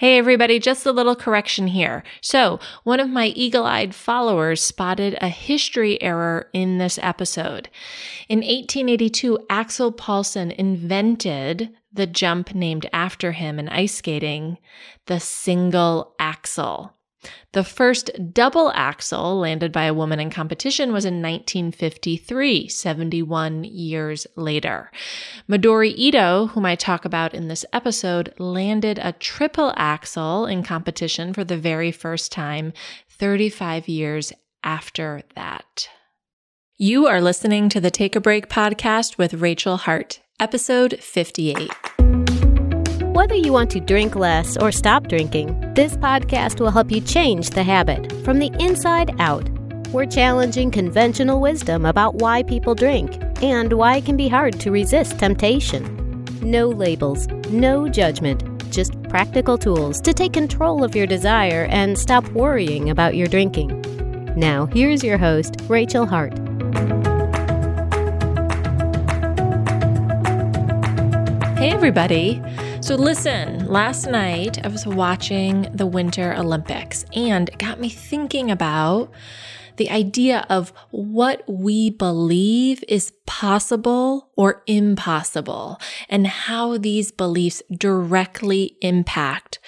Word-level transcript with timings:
Hey 0.00 0.16
everybody, 0.16 0.58
just 0.58 0.86
a 0.86 0.92
little 0.92 1.14
correction 1.14 1.66
here. 1.66 2.02
So, 2.22 2.58
one 2.84 3.00
of 3.00 3.10
my 3.10 3.26
eagle 3.26 3.66
eyed 3.66 3.94
followers 3.94 4.62
spotted 4.62 5.18
a 5.20 5.28
history 5.28 6.00
error 6.00 6.48
in 6.54 6.78
this 6.78 6.98
episode. 7.02 7.68
In 8.26 8.38
1882, 8.38 9.38
Axel 9.50 9.92
Paulsen 9.92 10.52
invented 10.52 11.76
the 11.92 12.06
jump 12.06 12.54
named 12.54 12.88
after 12.94 13.32
him 13.32 13.58
in 13.58 13.68
ice 13.68 13.96
skating, 13.96 14.56
the 15.04 15.20
single 15.20 16.14
axel. 16.18 16.94
The 17.52 17.64
first 17.64 18.10
double 18.32 18.70
axel 18.74 19.38
landed 19.38 19.72
by 19.72 19.84
a 19.84 19.94
woman 19.94 20.20
in 20.20 20.30
competition 20.30 20.92
was 20.92 21.04
in 21.04 21.22
1953, 21.22 22.68
71 22.68 23.64
years 23.64 24.26
later. 24.36 24.90
Midori 25.48 25.92
Ito, 25.96 26.46
whom 26.48 26.64
I 26.64 26.76
talk 26.76 27.04
about 27.04 27.34
in 27.34 27.48
this 27.48 27.64
episode, 27.72 28.32
landed 28.38 28.98
a 29.02 29.12
triple 29.12 29.72
axel 29.76 30.46
in 30.46 30.62
competition 30.62 31.32
for 31.32 31.44
the 31.44 31.58
very 31.58 31.92
first 31.92 32.32
time 32.32 32.72
35 33.08 33.88
years 33.88 34.32
after 34.62 35.22
that. 35.34 35.88
You 36.78 37.06
are 37.06 37.20
listening 37.20 37.68
to 37.70 37.80
the 37.80 37.90
Take 37.90 38.16
a 38.16 38.20
Break 38.20 38.48
podcast 38.48 39.18
with 39.18 39.34
Rachel 39.34 39.76
Hart, 39.76 40.20
episode 40.38 40.98
58. 41.00 42.09
Whether 43.20 43.34
you 43.34 43.52
want 43.52 43.70
to 43.72 43.80
drink 43.80 44.16
less 44.16 44.56
or 44.56 44.72
stop 44.72 45.06
drinking, 45.06 45.74
this 45.74 45.94
podcast 45.94 46.58
will 46.58 46.70
help 46.70 46.90
you 46.90 47.02
change 47.02 47.50
the 47.50 47.62
habit 47.62 48.10
from 48.24 48.38
the 48.38 48.50
inside 48.58 49.14
out. 49.20 49.46
We're 49.88 50.06
challenging 50.06 50.70
conventional 50.70 51.38
wisdom 51.38 51.84
about 51.84 52.14
why 52.14 52.42
people 52.42 52.74
drink 52.74 53.22
and 53.42 53.74
why 53.74 53.96
it 53.96 54.06
can 54.06 54.16
be 54.16 54.26
hard 54.26 54.58
to 54.60 54.70
resist 54.70 55.18
temptation. 55.18 56.24
No 56.40 56.70
labels, 56.70 57.28
no 57.50 57.90
judgment, 57.90 58.42
just 58.72 58.94
practical 59.10 59.58
tools 59.58 60.00
to 60.00 60.14
take 60.14 60.32
control 60.32 60.82
of 60.82 60.96
your 60.96 61.06
desire 61.06 61.66
and 61.68 61.98
stop 61.98 62.26
worrying 62.30 62.88
about 62.88 63.16
your 63.16 63.26
drinking. 63.26 63.82
Now, 64.34 64.64
here's 64.64 65.04
your 65.04 65.18
host, 65.18 65.56
Rachel 65.68 66.06
Hart. 66.06 66.32
Hey, 71.58 71.68
everybody. 71.68 72.42
So, 72.82 72.94
listen, 72.94 73.66
last 73.66 74.06
night 74.06 74.64
I 74.64 74.68
was 74.68 74.86
watching 74.86 75.68
the 75.72 75.86
Winter 75.86 76.34
Olympics 76.34 77.04
and 77.14 77.50
it 77.50 77.58
got 77.58 77.78
me 77.78 77.90
thinking 77.90 78.50
about 78.50 79.12
the 79.76 79.90
idea 79.90 80.46
of 80.48 80.72
what 80.90 81.44
we 81.46 81.90
believe 81.90 82.82
is 82.88 83.12
possible 83.26 84.30
or 84.34 84.62
impossible 84.66 85.78
and 86.08 86.26
how 86.26 86.78
these 86.78 87.12
beliefs 87.12 87.62
directly 87.70 88.76
impact 88.80 89.58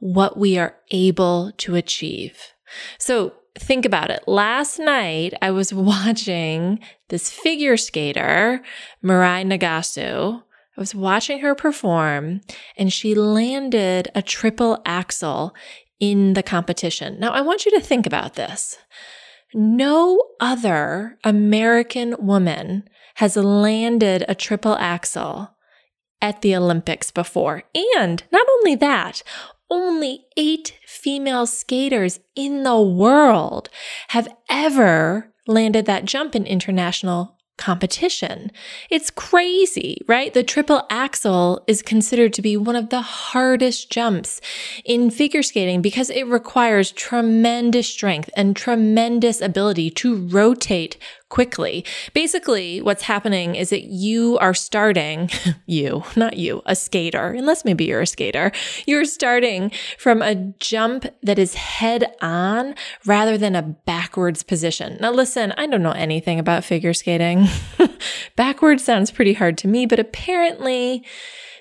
what 0.00 0.38
we 0.38 0.56
are 0.56 0.74
able 0.90 1.52
to 1.58 1.74
achieve. 1.74 2.54
So, 2.98 3.34
think 3.58 3.84
about 3.84 4.10
it. 4.10 4.24
Last 4.26 4.78
night, 4.78 5.34
I 5.42 5.50
was 5.50 5.72
watching 5.74 6.80
this 7.08 7.30
figure 7.30 7.76
skater, 7.76 8.62
Mirai 9.04 9.44
Nagasu, 9.44 10.42
I 10.76 10.80
was 10.80 10.94
watching 10.94 11.40
her 11.40 11.54
perform 11.54 12.40
and 12.76 12.92
she 12.92 13.14
landed 13.14 14.08
a 14.14 14.22
triple 14.22 14.82
axel 14.84 15.54
in 16.00 16.34
the 16.34 16.42
competition. 16.42 17.18
Now, 17.20 17.30
I 17.30 17.40
want 17.40 17.64
you 17.64 17.70
to 17.72 17.80
think 17.80 18.06
about 18.06 18.34
this. 18.34 18.76
No 19.54 20.20
other 20.40 21.18
American 21.22 22.16
woman 22.18 22.88
has 23.16 23.36
landed 23.36 24.24
a 24.28 24.34
triple 24.34 24.74
axel 24.76 25.50
at 26.20 26.42
the 26.42 26.56
Olympics 26.56 27.12
before. 27.12 27.62
And 27.96 28.24
not 28.32 28.46
only 28.58 28.74
that, 28.76 29.22
only 29.70 30.26
eight 30.36 30.76
female 30.86 31.46
skaters 31.46 32.18
in 32.34 32.64
the 32.64 32.80
world 32.80 33.68
have 34.08 34.28
ever 34.50 35.32
landed 35.46 35.86
that 35.86 36.04
jump 36.04 36.34
in 36.34 36.46
international 36.46 37.36
competition. 37.56 38.50
It's 38.90 39.10
crazy, 39.10 40.00
right? 40.08 40.34
The 40.34 40.42
triple 40.42 40.86
axel 40.90 41.64
is 41.66 41.82
considered 41.82 42.32
to 42.34 42.42
be 42.42 42.56
one 42.56 42.76
of 42.76 42.90
the 42.90 43.00
hardest 43.00 43.90
jumps 43.90 44.40
in 44.84 45.10
figure 45.10 45.42
skating 45.42 45.80
because 45.80 46.10
it 46.10 46.26
requires 46.26 46.90
tremendous 46.90 47.88
strength 47.88 48.30
and 48.36 48.56
tremendous 48.56 49.40
ability 49.40 49.90
to 49.90 50.26
rotate 50.26 50.96
quickly. 51.34 51.84
Basically, 52.12 52.80
what's 52.80 53.02
happening 53.02 53.56
is 53.56 53.70
that 53.70 53.86
you 53.86 54.38
are 54.38 54.54
starting, 54.54 55.28
you, 55.66 56.04
not 56.14 56.36
you, 56.36 56.62
a 56.64 56.76
skater, 56.76 57.26
unless 57.32 57.64
maybe 57.64 57.86
you're 57.86 58.02
a 58.02 58.06
skater, 58.06 58.52
you're 58.86 59.04
starting 59.04 59.72
from 59.98 60.22
a 60.22 60.36
jump 60.60 61.06
that 61.24 61.36
is 61.36 61.54
head 61.54 62.14
on 62.22 62.76
rather 63.04 63.36
than 63.36 63.56
a 63.56 63.62
backwards 63.62 64.44
position. 64.44 64.96
Now, 65.00 65.10
listen, 65.10 65.52
I 65.58 65.66
don't 65.66 65.82
know 65.82 65.90
anything 65.90 66.38
about 66.38 66.62
figure 66.62 66.94
skating. 66.94 67.48
backwards 68.36 68.84
sounds 68.84 69.10
pretty 69.10 69.32
hard 69.32 69.58
to 69.58 69.68
me, 69.68 69.86
but 69.86 69.98
apparently, 69.98 71.04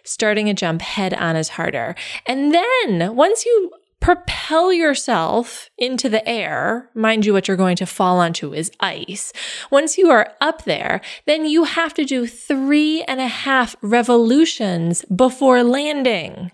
starting 0.03 0.49
a 0.49 0.53
jump 0.53 0.83
head 0.83 1.15
on 1.15 1.35
is 1.35 1.49
harder. 1.49 1.95
And 2.27 2.53
then 2.53 3.15
once 3.15 3.43
you 3.43 3.71
propel 4.03 4.73
yourself 4.73 5.69
into 5.77 6.09
the 6.09 6.27
air. 6.27 6.89
Mind 6.93 7.25
you, 7.25 7.31
what 7.31 7.47
you're 7.47 7.55
going 7.55 7.77
to 7.77 7.85
fall 7.85 8.19
onto 8.19 8.53
is 8.53 8.69
ice. 8.81 9.31
Once 9.71 9.97
you 9.97 10.11
are 10.11 10.33
up 10.41 10.65
there, 10.65 10.99
then 11.25 11.45
you 11.45 11.63
have 11.63 11.93
to 11.93 12.03
do 12.03 12.27
three 12.27 13.01
and 13.03 13.21
a 13.21 13.29
half 13.29 13.77
revolutions 13.81 15.05
before 15.05 15.63
landing 15.63 16.51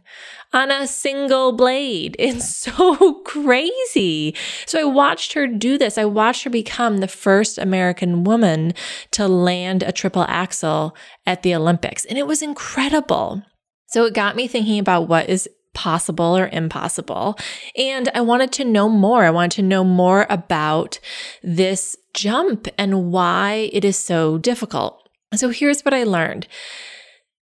on 0.54 0.70
a 0.70 0.86
single 0.86 1.52
blade. 1.52 2.16
It's 2.30 2.56
so 2.56 3.14
crazy. 3.24 4.36
So 4.68 4.82
I 4.82 4.84
watched 4.84 5.34
her 5.34 5.48
do 5.48 5.80
this. 5.80 5.98
I 5.98 6.06
watched 6.06 6.44
her 6.44 6.52
become 6.52 6.98
the 7.00 7.08
first 7.08 7.58
American 7.58 8.24
woman 8.24 8.76
to 9.12 9.28
land 9.28 9.82
a 9.82 9.92
triple 9.92 10.26
axel 10.28 10.96
at 11.26 11.42
the 11.42 11.56
Olympics. 11.56 12.06
And 12.06 12.20
it 12.20 12.28
was 12.28 12.44
incredible. 12.44 13.42
So 13.88 14.06
it 14.06 14.14
got 14.14 14.36
me 14.36 14.48
thinking 14.48 14.78
about 14.78 15.08
what 15.08 15.30
is 15.30 15.50
possible 15.80 16.38
or 16.38 16.50
impossible. 16.50 17.40
And 17.78 18.10
I 18.14 18.20
wanted 18.20 18.52
to 18.54 18.66
know 18.66 18.90
more. 18.90 19.24
I 19.24 19.30
wanted 19.30 19.52
to 19.52 19.62
know 19.62 19.86
more 19.86 20.28
about 20.30 21.00
this 21.42 21.96
jump 22.14 22.68
and 22.78 23.14
why 23.14 23.70
it 23.72 23.86
is 23.86 23.98
so 23.98 24.38
difficult. 24.38 25.08
So 25.36 25.52
here's 25.52 25.86
what 25.86 25.94
I 25.94 26.04
learned. 26.04 26.48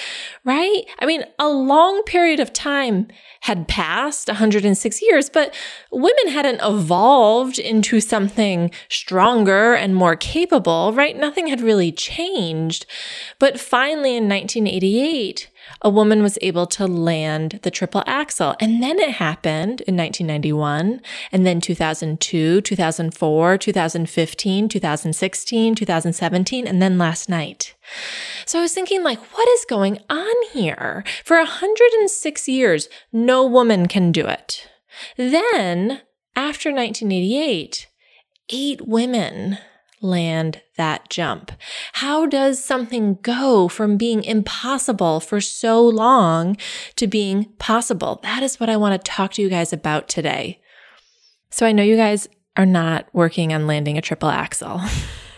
right? 0.45 0.85
I 0.99 1.07
mean, 1.07 1.25
a 1.39 1.49
long 1.49 2.03
period 2.05 2.41
of 2.41 2.53
time 2.53 3.09
had 3.43 3.69
passed 3.69 4.29
106 4.29 5.03
years, 5.03 5.29
but 5.29 5.55
women 5.91 6.29
hadn't 6.29 6.61
evolved 6.63 7.59
into 7.59 8.01
something 8.01 8.71
stronger 8.89 9.75
and 9.75 9.95
more 9.95 10.17
capable, 10.17 10.93
right? 10.93 11.17
Nothing 11.17 11.49
had 11.49 11.61
really 11.61 11.93
changed. 11.93 12.87
But 13.39 13.61
finally 13.61 14.17
in 14.17 14.29
1988, 14.29 15.51
a 15.83 15.91
woman 15.91 16.23
was 16.23 16.39
able 16.43 16.67
to 16.67 16.87
land 16.87 17.61
the 17.63 17.71
triple 17.71 18.03
axel. 18.07 18.55
And 18.61 18.83
then 18.83 18.99
it 18.99 19.13
happened 19.13 19.83
in 19.83 19.97
1991, 19.97 21.01
and 21.33 21.47
then 21.47 21.61
2002, 21.61 22.61
2004, 22.61 23.59
2015, 23.59 24.69
2016, 24.69 25.75
2017, 25.75 26.67
and 26.67 26.83
then 26.83 26.99
last 26.99 27.29
night. 27.29 27.75
So 28.45 28.59
I 28.59 28.63
was 28.63 28.75
thinking, 28.75 29.03
like, 29.03 29.21
what 29.37 29.49
is 29.49 29.65
going 29.69 29.99
on 30.09 30.35
here? 30.53 31.05
For 31.25 31.37
106 31.37 32.49
years, 32.49 32.89
no 33.13 33.47
woman 33.47 33.87
can 33.87 34.13
do 34.13 34.27
it. 34.27 34.69
Then, 35.17 36.03
after 36.35 36.71
1988, 36.71 37.87
eight 38.51 38.87
women 38.87 39.59
land 40.07 40.63
that 40.77 41.11
jump? 41.11 41.53
How 41.95 42.27
does 42.27 42.63
something 42.63 43.19
go 43.23 43.69
from 43.69 43.97
being 43.97 44.25
impossible 44.25 45.21
for 45.21 45.41
so 45.41 45.87
long 45.87 46.57
to 46.97 47.07
being 47.07 47.47
possible? 47.59 48.21
That 48.23 48.43
is 48.43 48.59
what 48.59 48.71
I 48.71 48.77
want 48.77 48.93
to 49.03 49.11
talk 49.11 49.33
to 49.33 49.43
you 49.43 49.49
guys 49.49 49.73
about 49.73 50.09
today. 50.09 50.61
So 51.51 51.67
I 51.67 51.73
know 51.73 51.83
you 51.83 51.97
guys 51.97 52.29
are 52.57 52.67
not 52.67 53.07
working 53.13 53.53
on 53.53 53.67
landing 53.67 53.99
a 53.99 54.03
triple 54.03 54.29
axel. 54.29 54.81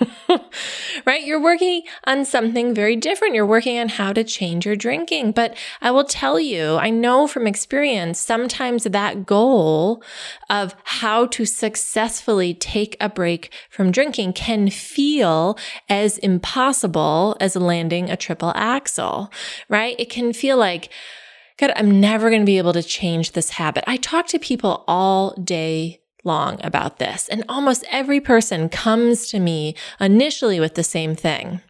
right? 1.06 1.24
You're 1.24 1.40
working 1.40 1.82
on 2.04 2.24
something 2.24 2.74
very 2.74 2.96
different. 2.96 3.34
You're 3.34 3.46
working 3.46 3.78
on 3.78 3.88
how 3.88 4.12
to 4.12 4.24
change 4.24 4.66
your 4.66 4.76
drinking. 4.76 5.32
But 5.32 5.56
I 5.80 5.90
will 5.90 6.04
tell 6.04 6.38
you, 6.38 6.76
I 6.76 6.90
know 6.90 7.26
from 7.26 7.46
experience, 7.46 8.18
sometimes 8.18 8.84
that 8.84 9.26
goal 9.26 10.02
of 10.50 10.74
how 10.84 11.26
to 11.26 11.44
successfully 11.44 12.54
take 12.54 12.96
a 13.00 13.08
break 13.08 13.52
from 13.70 13.90
drinking 13.90 14.34
can 14.34 14.70
feel 14.70 15.58
as 15.88 16.18
impossible 16.18 17.36
as 17.40 17.56
landing 17.56 18.10
a 18.10 18.16
triple 18.16 18.52
axel, 18.54 19.30
right? 19.68 19.96
It 19.98 20.10
can 20.10 20.32
feel 20.32 20.56
like, 20.56 20.90
God, 21.58 21.72
I'm 21.74 22.00
never 22.00 22.30
going 22.30 22.42
to 22.42 22.46
be 22.46 22.58
able 22.58 22.72
to 22.74 22.82
change 22.82 23.32
this 23.32 23.50
habit. 23.50 23.84
I 23.86 23.96
talk 23.96 24.28
to 24.28 24.38
people 24.38 24.84
all 24.86 25.34
day 25.42 26.00
long 26.28 26.60
about 26.62 27.00
this. 27.00 27.26
And 27.28 27.42
almost 27.48 27.84
every 27.90 28.20
person 28.20 28.68
comes 28.68 29.28
to 29.30 29.40
me 29.40 29.74
initially 29.98 30.60
with 30.60 30.74
the 30.74 30.84
same 30.84 31.16
thing. 31.16 31.60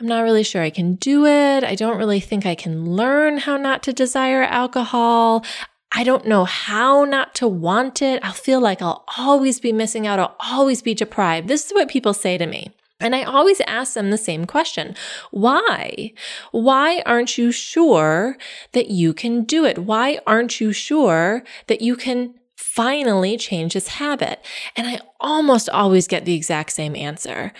I'm 0.00 0.06
not 0.06 0.22
really 0.22 0.44
sure 0.44 0.62
I 0.62 0.70
can 0.70 0.94
do 0.94 1.26
it. 1.26 1.64
I 1.64 1.74
don't 1.74 1.98
really 1.98 2.20
think 2.20 2.46
I 2.46 2.54
can 2.54 2.86
learn 2.86 3.38
how 3.38 3.56
not 3.56 3.82
to 3.82 3.92
desire 3.92 4.44
alcohol. 4.44 5.44
I 5.92 6.04
don't 6.04 6.26
know 6.26 6.44
how 6.44 7.04
not 7.04 7.34
to 7.36 7.48
want 7.48 8.00
it. 8.00 8.22
I'll 8.22 8.32
feel 8.32 8.60
like 8.60 8.80
I'll 8.80 9.04
always 9.18 9.58
be 9.58 9.72
missing 9.72 10.06
out. 10.06 10.18
I'll 10.18 10.36
always 10.38 10.82
be 10.82 10.94
deprived. 10.94 11.48
This 11.48 11.66
is 11.66 11.72
what 11.72 11.88
people 11.88 12.14
say 12.14 12.38
to 12.38 12.46
me. 12.46 12.72
And 13.00 13.14
I 13.14 13.22
always 13.22 13.60
ask 13.66 13.94
them 13.94 14.10
the 14.10 14.18
same 14.18 14.44
question. 14.44 14.96
Why? 15.30 16.12
Why 16.50 17.02
aren't 17.06 17.38
you 17.38 17.52
sure 17.52 18.36
that 18.72 18.88
you 18.88 19.14
can 19.14 19.44
do 19.44 19.64
it? 19.64 19.78
Why 19.78 20.18
aren't 20.26 20.60
you 20.60 20.72
sure 20.72 21.44
that 21.68 21.80
you 21.80 21.94
can 21.94 22.34
finally 22.78 23.36
change 23.36 23.74
this 23.74 23.88
habit? 23.88 24.40
And 24.76 24.86
I 24.86 25.00
almost 25.18 25.68
always 25.68 26.06
get 26.06 26.24
the 26.24 26.34
exact 26.34 26.70
same 26.70 26.94
answer. 26.94 27.52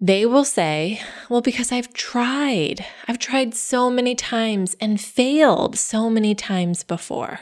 They 0.00 0.24
will 0.24 0.44
say, 0.44 1.02
Well, 1.28 1.42
because 1.42 1.70
I've 1.70 1.92
tried. 1.92 2.82
I've 3.06 3.18
tried 3.18 3.52
so 3.54 3.90
many 3.90 4.14
times 4.14 4.74
and 4.80 4.98
failed 4.98 5.76
so 5.76 6.08
many 6.08 6.34
times 6.34 6.82
before. 6.82 7.40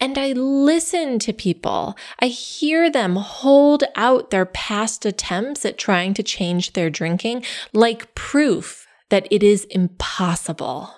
And 0.00 0.16
I 0.16 0.32
listen 0.32 1.18
to 1.18 1.34
people. 1.34 1.98
I 2.18 2.28
hear 2.28 2.90
them 2.90 3.16
hold 3.16 3.84
out 3.94 4.30
their 4.30 4.46
past 4.46 5.04
attempts 5.04 5.66
at 5.66 5.76
trying 5.76 6.14
to 6.14 6.22
change 6.22 6.72
their 6.72 6.88
drinking 6.88 7.44
like 7.74 8.14
proof 8.14 8.86
that 9.10 9.28
it 9.30 9.42
is 9.42 9.64
impossible. 9.66 10.94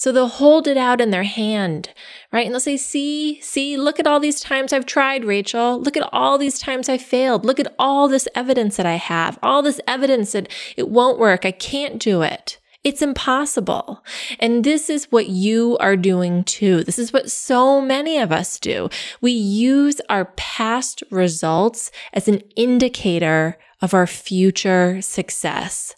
So 0.00 0.12
they'll 0.12 0.28
hold 0.28 0.66
it 0.66 0.78
out 0.78 0.98
in 0.98 1.10
their 1.10 1.24
hand, 1.24 1.90
right? 2.32 2.46
And 2.46 2.54
they'll 2.54 2.60
say, 2.60 2.78
see, 2.78 3.38
see, 3.42 3.76
look 3.76 4.00
at 4.00 4.06
all 4.06 4.18
these 4.18 4.40
times 4.40 4.72
I've 4.72 4.86
tried, 4.86 5.26
Rachel. 5.26 5.78
Look 5.78 5.94
at 5.94 6.08
all 6.10 6.38
these 6.38 6.58
times 6.58 6.88
I 6.88 6.96
failed. 6.96 7.44
Look 7.44 7.60
at 7.60 7.74
all 7.78 8.08
this 8.08 8.26
evidence 8.34 8.78
that 8.78 8.86
I 8.86 8.94
have, 8.94 9.38
all 9.42 9.60
this 9.60 9.78
evidence 9.86 10.32
that 10.32 10.48
it 10.74 10.88
won't 10.88 11.18
work. 11.18 11.44
I 11.44 11.50
can't 11.50 11.98
do 11.98 12.22
it. 12.22 12.58
It's 12.82 13.02
impossible. 13.02 14.02
And 14.38 14.64
this 14.64 14.88
is 14.88 15.12
what 15.12 15.28
you 15.28 15.76
are 15.80 15.96
doing 15.96 16.44
too. 16.44 16.82
This 16.82 16.98
is 16.98 17.12
what 17.12 17.30
so 17.30 17.80
many 17.80 18.16
of 18.18 18.32
us 18.32 18.58
do. 18.58 18.88
We 19.20 19.32
use 19.32 20.00
our 20.08 20.26
past 20.36 21.02
results 21.10 21.90
as 22.14 22.26
an 22.26 22.40
indicator 22.56 23.58
of 23.82 23.92
our 23.92 24.06
future 24.06 25.02
success. 25.02 25.94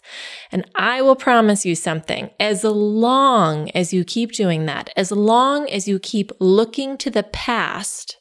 And 0.51 0.69
I 0.75 1.01
will 1.01 1.15
promise 1.15 1.65
you 1.65 1.75
something. 1.75 2.29
As 2.37 2.65
long 2.65 3.69
as 3.71 3.93
you 3.93 4.03
keep 4.03 4.33
doing 4.33 4.65
that, 4.65 4.89
as 4.97 5.11
long 5.11 5.69
as 5.69 5.87
you 5.87 5.99
keep 5.99 6.31
looking 6.39 6.97
to 6.97 7.09
the 7.09 7.23
past, 7.23 8.17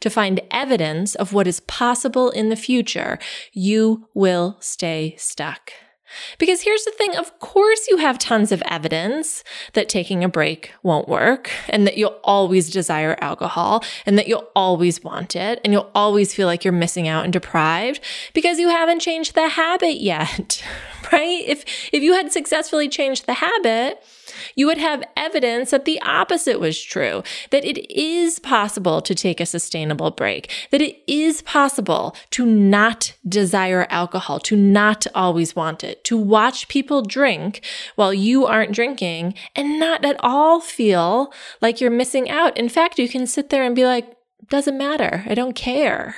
to 0.00 0.08
find 0.08 0.40
evidence 0.50 1.14
of 1.16 1.34
what 1.34 1.46
is 1.46 1.60
possible 1.60 2.30
in 2.30 2.48
the 2.48 2.56
future, 2.56 3.18
you 3.52 4.08
will 4.14 4.56
stay 4.58 5.14
stuck. 5.18 5.70
Because 6.38 6.62
here's 6.62 6.84
the 6.84 6.92
thing 6.92 7.16
of 7.16 7.38
course, 7.38 7.88
you 7.88 7.98
have 7.98 8.18
tons 8.18 8.52
of 8.52 8.62
evidence 8.66 9.44
that 9.74 9.88
taking 9.88 10.22
a 10.22 10.28
break 10.28 10.72
won't 10.82 11.08
work 11.08 11.50
and 11.68 11.86
that 11.86 11.96
you'll 11.96 12.20
always 12.24 12.70
desire 12.70 13.16
alcohol 13.20 13.84
and 14.04 14.18
that 14.18 14.28
you'll 14.28 14.48
always 14.54 15.02
want 15.02 15.36
it 15.36 15.60
and 15.64 15.72
you'll 15.72 15.90
always 15.94 16.34
feel 16.34 16.46
like 16.46 16.64
you're 16.64 16.72
missing 16.72 17.08
out 17.08 17.24
and 17.24 17.32
deprived 17.32 18.00
because 18.34 18.58
you 18.58 18.68
haven't 18.68 19.00
changed 19.00 19.34
the 19.34 19.48
habit 19.48 20.00
yet, 20.00 20.64
right? 21.12 21.42
If, 21.46 21.64
if 21.92 22.02
you 22.02 22.14
had 22.14 22.32
successfully 22.32 22.88
changed 22.88 23.26
the 23.26 23.34
habit, 23.34 24.02
you 24.54 24.66
would 24.66 24.78
have 24.78 25.04
evidence 25.16 25.70
that 25.70 25.84
the 25.84 26.00
opposite 26.02 26.60
was 26.60 26.80
true, 26.82 27.22
that 27.50 27.64
it 27.64 27.90
is 27.90 28.38
possible 28.38 29.00
to 29.02 29.14
take 29.14 29.40
a 29.40 29.46
sustainable 29.46 30.10
break, 30.10 30.50
that 30.70 30.82
it 30.82 30.96
is 31.06 31.42
possible 31.42 32.16
to 32.30 32.46
not 32.46 33.14
desire 33.28 33.86
alcohol, 33.90 34.38
to 34.40 34.56
not 34.56 35.06
always 35.14 35.56
want 35.56 35.84
it, 35.84 36.04
to 36.06 36.16
watch 36.16 36.68
people 36.68 37.02
drink 37.02 37.64
while 37.96 38.14
you 38.14 38.46
aren't 38.46 38.72
drinking 38.72 39.34
and 39.56 39.80
not 39.80 40.04
at 40.04 40.16
all 40.20 40.60
feel 40.60 41.32
like 41.60 41.80
you're 41.80 41.90
missing 41.90 42.30
out. 42.30 42.56
In 42.56 42.68
fact, 42.68 42.98
you 42.98 43.08
can 43.08 43.26
sit 43.26 43.50
there 43.50 43.64
and 43.64 43.74
be 43.74 43.84
like, 43.84 44.16
doesn't 44.48 44.78
matter. 44.78 45.24
I 45.26 45.34
don't 45.34 45.54
care. 45.54 46.14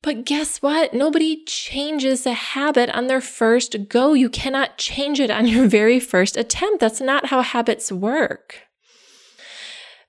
But 0.00 0.24
guess 0.24 0.62
what? 0.62 0.94
Nobody 0.94 1.42
changes 1.44 2.24
a 2.24 2.34
habit 2.34 2.90
on 2.90 3.08
their 3.08 3.22
first 3.22 3.88
go. 3.88 4.12
You 4.12 4.28
cannot 4.28 4.78
change 4.78 5.18
it 5.18 5.30
on 5.30 5.46
your 5.48 5.66
very 5.66 5.98
first 5.98 6.36
attempt. 6.36 6.80
That's 6.80 7.00
not 7.00 7.26
how 7.26 7.42
habits 7.42 7.90
work. 7.90 8.60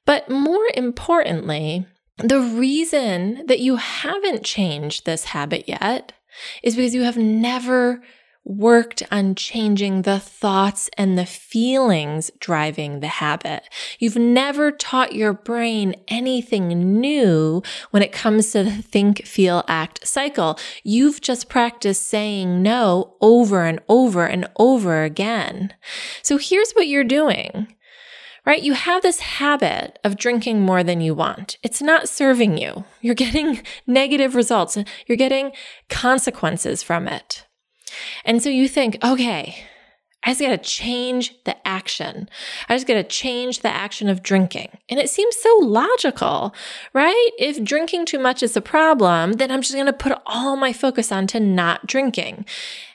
But 0.05 0.29
more 0.29 0.67
importantly, 0.75 1.87
the 2.17 2.39
reason 2.39 3.47
that 3.47 3.61
you 3.61 3.77
haven't 3.77 4.43
changed 4.43 5.05
this 5.05 5.25
habit 5.25 5.67
yet 5.67 6.13
is 6.63 6.75
because 6.75 6.95
you 6.95 7.03
have 7.03 7.17
never 7.17 8.01
worked 8.45 9.01
on 9.11 9.33
changing 9.33 10.03
the 10.03 10.19
thoughts 10.19 10.87
and 10.97 11.17
the 11.17 11.25
feelings 11.25 12.29
driving 12.39 12.99
the 12.99 13.07
habit. 13.07 13.67
You've 13.97 14.17
never 14.17 14.71
taught 14.71 15.15
your 15.15 15.33
brain 15.33 15.95
anything 16.07 17.01
new 17.01 17.63
when 17.89 18.03
it 18.03 18.11
comes 18.11 18.51
to 18.51 18.63
the 18.63 18.71
think, 18.71 19.25
feel, 19.25 19.63
act 19.67 20.07
cycle. 20.07 20.59
You've 20.83 21.21
just 21.21 21.49
practiced 21.49 22.07
saying 22.07 22.61
no 22.61 23.15
over 23.19 23.63
and 23.63 23.79
over 23.89 24.27
and 24.27 24.47
over 24.57 25.03
again. 25.03 25.73
So 26.21 26.38
here's 26.38 26.71
what 26.73 26.88
you're 26.88 27.03
doing 27.03 27.75
right? 28.45 28.62
You 28.62 28.74
have 28.74 29.01
this 29.01 29.19
habit 29.19 30.00
of 30.03 30.18
drinking 30.18 30.62
more 30.62 30.84
than 30.84 31.01
you 31.01 31.13
want. 31.13 31.58
It's 31.63 31.81
not 31.81 32.10
serving 32.10 32.58
you. 32.58 32.86
You're 33.01 33.15
getting 33.15 33.62
negative 33.88 34.36
results. 34.36 34.77
You're 35.08 35.17
getting 35.17 35.51
consequences 35.89 36.84
from 36.84 37.08
it. 37.08 37.46
And 38.24 38.41
so 38.41 38.50
you 38.50 38.67
think, 38.67 38.98
okay, 39.03 39.65
I 40.25 40.31
just 40.31 40.41
got 40.41 40.50
to 40.50 40.58
change 40.58 41.36
the 41.43 41.55
action. 41.67 42.27
I 42.67 42.75
just 42.75 42.88
got 42.88 42.96
to 42.96 43.03
change 43.03 43.60
the 43.60 43.69
action 43.69 44.10
of 44.10 44.24
drinking. 44.24 44.69
And 44.89 45.00
it 45.00 45.10
seems 45.10 45.36
so 45.36 45.55
logical, 45.62 46.55
right? 46.93 47.29
If 47.38 47.63
drinking 47.63 48.08
too 48.08 48.17
much 48.17 48.41
is 48.41 48.58
a 48.58 48.62
problem, 48.62 49.34
then 49.34 49.51
I'm 49.51 49.62
just 49.62 49.75
going 49.75 49.86
to 49.86 49.93
put 49.93 50.17
all 50.25 50.55
my 50.55 50.74
focus 50.74 51.12
on 51.12 51.27
to 51.27 51.39
not 51.39 51.86
drinking. 51.86 52.46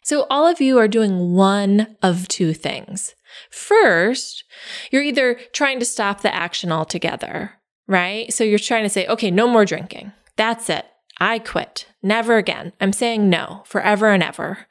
So 0.02 0.26
all 0.28 0.44
of 0.44 0.60
you 0.60 0.76
are 0.78 0.88
doing 0.88 1.32
one 1.32 1.96
of 2.02 2.26
two 2.26 2.52
things. 2.52 3.14
First, 3.50 4.44
you're 4.90 5.02
either 5.02 5.34
trying 5.52 5.78
to 5.78 5.84
stop 5.84 6.20
the 6.20 6.34
action 6.34 6.72
altogether, 6.72 7.52
right? 7.86 8.32
So 8.32 8.44
you're 8.44 8.58
trying 8.58 8.84
to 8.84 8.88
say, 8.90 9.06
okay, 9.06 9.30
no 9.30 9.48
more 9.48 9.64
drinking. 9.64 10.12
That's 10.36 10.70
it. 10.70 10.86
I 11.18 11.38
quit. 11.38 11.86
Never 12.02 12.38
again. 12.38 12.72
I'm 12.80 12.94
saying 12.94 13.28
no 13.28 13.62
forever 13.66 14.08
and 14.08 14.22
ever. 14.22 14.66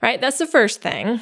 Right? 0.00 0.20
That's 0.20 0.38
the 0.38 0.46
first 0.46 0.80
thing. 0.80 1.20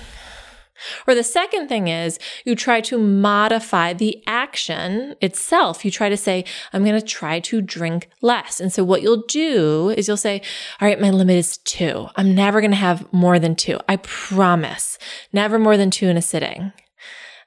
Or 1.07 1.15
the 1.15 1.25
second 1.25 1.69
thing 1.69 1.89
is 1.89 2.19
you 2.45 2.55
try 2.55 2.81
to 2.83 2.99
modify 2.99 3.93
the 3.93 4.23
action 4.27 5.15
itself. 5.21 5.85
You 5.85 5.91
try 5.91 6.09
to 6.09 6.17
say, 6.17 6.45
I'm 6.73 6.85
going 6.85 6.99
to 6.99 7.07
try 7.07 7.41
to 7.41 7.61
drink 7.61 8.09
less. 8.21 8.61
And 8.61 8.73
so 8.73 8.85
what 8.85 9.03
you'll 9.03 9.25
do 9.29 9.91
is 9.91 10.09
you'll 10.09 10.17
say, 10.17 10.43
all 10.81 10.89
right, 10.89 11.01
my 11.01 11.11
limit 11.11 11.37
is 11.37 11.59
two. 11.59 12.09
I'm 12.17 12.35
never 12.35 12.61
going 12.61 12.71
to 12.71 12.77
have 12.77 13.11
more 13.13 13.39
than 13.39 13.57
two. 13.57 13.79
I 13.89 13.97
promise. 13.97 14.99
Never 15.33 15.59
more 15.59 15.77
than 15.77 15.91
two 15.91 16.09
in 16.09 16.17
a 16.17 16.23
sitting. 16.23 16.73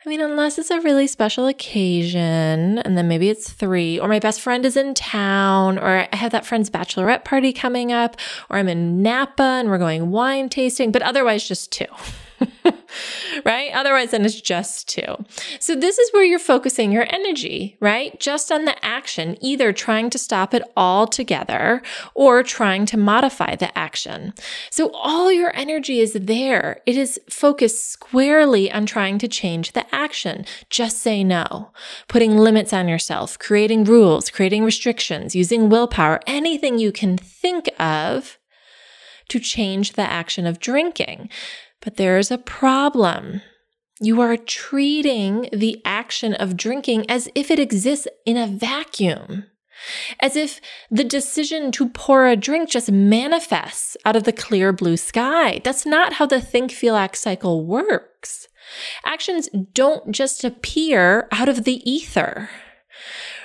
I 0.05 0.09
mean, 0.09 0.19
unless 0.19 0.59
it's 0.59 0.69
a 0.69 0.81
really 0.81 1.07
special 1.07 1.47
occasion 1.47 2.79
and 2.79 2.97
then 2.97 3.07
maybe 3.07 3.29
it's 3.29 3.49
three, 3.49 3.97
or 3.97 4.09
my 4.09 4.19
best 4.19 4.41
friend 4.41 4.65
is 4.65 4.75
in 4.75 4.93
town, 4.95 5.77
or 5.77 6.07
I 6.11 6.15
have 6.15 6.33
that 6.33 6.45
friend's 6.45 6.69
bachelorette 6.69 7.23
party 7.23 7.53
coming 7.53 7.93
up, 7.93 8.17
or 8.49 8.57
I'm 8.57 8.67
in 8.67 9.01
Napa 9.01 9.41
and 9.41 9.69
we're 9.69 9.77
going 9.77 10.11
wine 10.11 10.49
tasting, 10.49 10.91
but 10.91 11.01
otherwise 11.03 11.47
just 11.47 11.71
two. 11.71 11.85
right? 13.45 13.71
Otherwise, 13.73 14.11
then 14.11 14.25
it's 14.25 14.39
just 14.39 14.87
two. 14.87 15.25
So, 15.59 15.75
this 15.75 15.97
is 15.97 16.11
where 16.11 16.23
you're 16.23 16.39
focusing 16.39 16.91
your 16.91 17.07
energy, 17.13 17.77
right? 17.79 18.19
Just 18.19 18.51
on 18.51 18.65
the 18.65 18.83
action, 18.83 19.37
either 19.41 19.73
trying 19.73 20.09
to 20.11 20.17
stop 20.17 20.53
it 20.53 20.63
altogether 20.75 21.81
or 22.13 22.43
trying 22.43 22.85
to 22.87 22.97
modify 22.97 23.55
the 23.55 23.75
action. 23.77 24.33
So, 24.69 24.91
all 24.91 25.31
your 25.31 25.55
energy 25.55 25.99
is 25.99 26.13
there. 26.13 26.81
It 26.85 26.97
is 26.97 27.19
focused 27.29 27.89
squarely 27.89 28.71
on 28.71 28.85
trying 28.85 29.17
to 29.19 29.27
change 29.27 29.73
the 29.73 29.85
action. 29.93 30.45
Just 30.69 30.99
say 30.99 31.23
no, 31.23 31.71
putting 32.07 32.37
limits 32.37 32.73
on 32.73 32.87
yourself, 32.87 33.39
creating 33.39 33.83
rules, 33.83 34.29
creating 34.29 34.63
restrictions, 34.63 35.35
using 35.35 35.69
willpower, 35.69 36.19
anything 36.27 36.77
you 36.77 36.91
can 36.91 37.17
think 37.17 37.69
of 37.79 38.37
to 39.29 39.39
change 39.39 39.93
the 39.93 40.01
action 40.01 40.45
of 40.45 40.59
drinking. 40.59 41.29
But 41.83 41.97
there 41.97 42.17
is 42.17 42.31
a 42.31 42.37
problem. 42.37 43.41
You 43.99 44.21
are 44.21 44.37
treating 44.37 45.49
the 45.53 45.81
action 45.85 46.33
of 46.33 46.57
drinking 46.57 47.09
as 47.09 47.29
if 47.35 47.51
it 47.51 47.59
exists 47.59 48.07
in 48.25 48.37
a 48.37 48.47
vacuum, 48.47 49.45
as 50.19 50.35
if 50.35 50.59
the 50.89 51.03
decision 51.03 51.71
to 51.73 51.89
pour 51.89 52.27
a 52.27 52.35
drink 52.35 52.69
just 52.69 52.91
manifests 52.91 53.97
out 54.05 54.15
of 54.15 54.23
the 54.23 54.33
clear 54.33 54.71
blue 54.71 54.97
sky. 54.97 55.61
That's 55.63 55.85
not 55.85 56.13
how 56.13 56.25
the 56.25 56.41
think, 56.41 56.71
feel, 56.71 56.95
act 56.95 57.17
cycle 57.17 57.65
works. 57.65 58.47
Actions 59.05 59.49
don't 59.73 60.11
just 60.11 60.43
appear 60.43 61.27
out 61.31 61.49
of 61.49 61.63
the 61.63 61.89
ether 61.89 62.49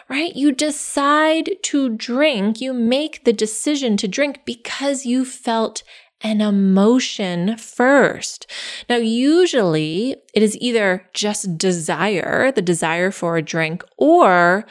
right? 0.09 0.35
You 0.35 0.53
decide 0.53 1.51
to 1.65 1.91
drink, 1.91 2.61
you 2.61 2.73
make 2.73 3.25
the 3.25 3.33
decision 3.33 3.97
to 3.99 4.09
drink 4.09 4.41
because 4.45 5.05
you 5.05 5.25
felt 5.25 5.83
an 6.23 6.41
emotion 6.41 7.57
first. 7.57 8.51
Now, 8.89 8.97
usually 8.97 10.17
it 10.35 10.43
is 10.43 10.57
either 10.61 11.09
just 11.15 11.57
desire, 11.59 12.51
the 12.51 12.63
desire 12.63 13.11
for 13.11 13.37
a 13.37 13.43
drink, 13.43 13.85
or 13.97 14.67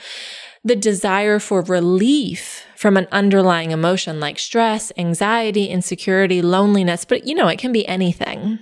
the 0.64 0.76
desire 0.76 1.40
for 1.40 1.62
relief 1.62 2.66
from 2.76 2.98
an 2.98 3.08
underlying 3.12 3.72
emotion 3.72 4.20
like 4.20 4.38
stress, 4.38 4.92
anxiety, 4.98 5.68
insecurity, 5.68 6.42
loneliness, 6.42 7.06
but 7.06 7.26
you 7.26 7.34
know, 7.34 7.48
it 7.48 7.60
can 7.60 7.72
be 7.72 7.88
anything. 7.88 8.60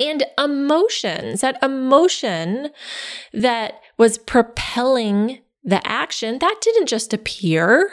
And 0.00 0.24
emotions, 0.36 1.40
that 1.42 1.62
emotion 1.62 2.70
that 3.32 3.80
was 3.96 4.18
propelling 4.18 5.38
the 5.62 5.86
action, 5.86 6.40
that 6.40 6.56
didn't 6.60 6.86
just 6.86 7.14
appear 7.14 7.90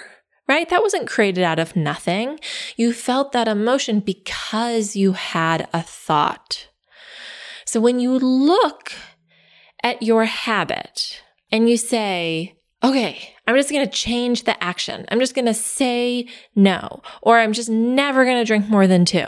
right? 0.51 0.67
That 0.67 0.83
wasn't 0.83 1.07
created 1.07 1.45
out 1.45 1.59
of 1.59 1.77
nothing. 1.77 2.37
You 2.75 2.91
felt 2.91 3.31
that 3.31 3.47
emotion 3.47 4.01
because 4.01 4.97
you 4.97 5.13
had 5.13 5.69
a 5.73 5.81
thought. 5.81 6.67
So 7.65 7.79
when 7.79 8.01
you 8.01 8.19
look 8.19 8.91
at 9.81 10.03
your 10.03 10.25
habit 10.25 11.23
and 11.53 11.69
you 11.69 11.77
say, 11.77 12.57
okay, 12.83 13.33
I'm 13.47 13.55
just 13.55 13.69
going 13.69 13.85
to 13.85 13.91
change 13.91 14.43
the 14.43 14.61
action. 14.61 15.05
I'm 15.09 15.19
just 15.19 15.35
going 15.35 15.45
to 15.45 15.53
say 15.53 16.27
no, 16.53 17.01
or 17.21 17.39
I'm 17.39 17.53
just 17.53 17.69
never 17.69 18.25
going 18.25 18.37
to 18.37 18.45
drink 18.45 18.67
more 18.67 18.87
than 18.87 19.05
two. 19.05 19.27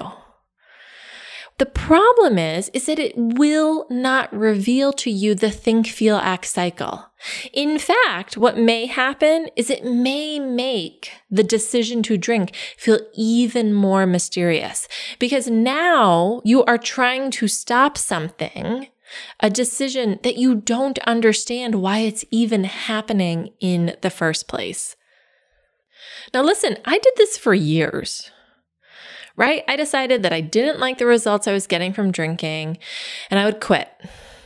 The 1.63 1.69
problem 1.69 2.37
is, 2.37 2.69
is 2.73 2.87
that 2.87 2.99
it 2.99 3.13
will 3.15 3.87
not 3.89 4.33
reveal 4.33 4.91
to 4.91 5.09
you 5.09 5.33
the 5.33 5.49
think, 5.49 5.87
feel, 5.87 6.17
act 6.17 6.43
cycle. 6.43 7.05
In 7.53 7.79
fact, 7.79 8.35
what 8.35 8.57
may 8.57 8.85
happen 8.85 9.47
is 9.55 9.69
it 9.69 9.85
may 9.85 10.39
make 10.39 11.13
the 11.31 11.41
decision 11.41 12.03
to 12.03 12.17
drink 12.17 12.53
feel 12.75 12.99
even 13.13 13.73
more 13.73 14.05
mysterious 14.05 14.89
because 15.19 15.47
now 15.49 16.41
you 16.43 16.65
are 16.65 16.77
trying 16.77 17.31
to 17.31 17.47
stop 17.47 17.97
something, 17.97 18.89
a 19.39 19.49
decision 19.49 20.19
that 20.23 20.35
you 20.35 20.55
don't 20.55 20.99
understand 21.07 21.75
why 21.75 21.99
it's 21.99 22.25
even 22.29 22.65
happening 22.65 23.53
in 23.61 23.95
the 24.01 24.09
first 24.09 24.49
place. 24.49 24.97
Now, 26.33 26.43
listen, 26.43 26.75
I 26.83 26.97
did 26.97 27.13
this 27.15 27.37
for 27.37 27.53
years 27.53 28.32
right? 29.35 29.63
I 29.67 29.75
decided 29.75 30.23
that 30.23 30.33
I 30.33 30.41
didn't 30.41 30.79
like 30.79 30.97
the 30.97 31.05
results 31.05 31.47
I 31.47 31.53
was 31.53 31.67
getting 31.67 31.93
from 31.93 32.11
drinking 32.11 32.77
and 33.29 33.39
I 33.39 33.45
would 33.45 33.61
quit. 33.61 33.89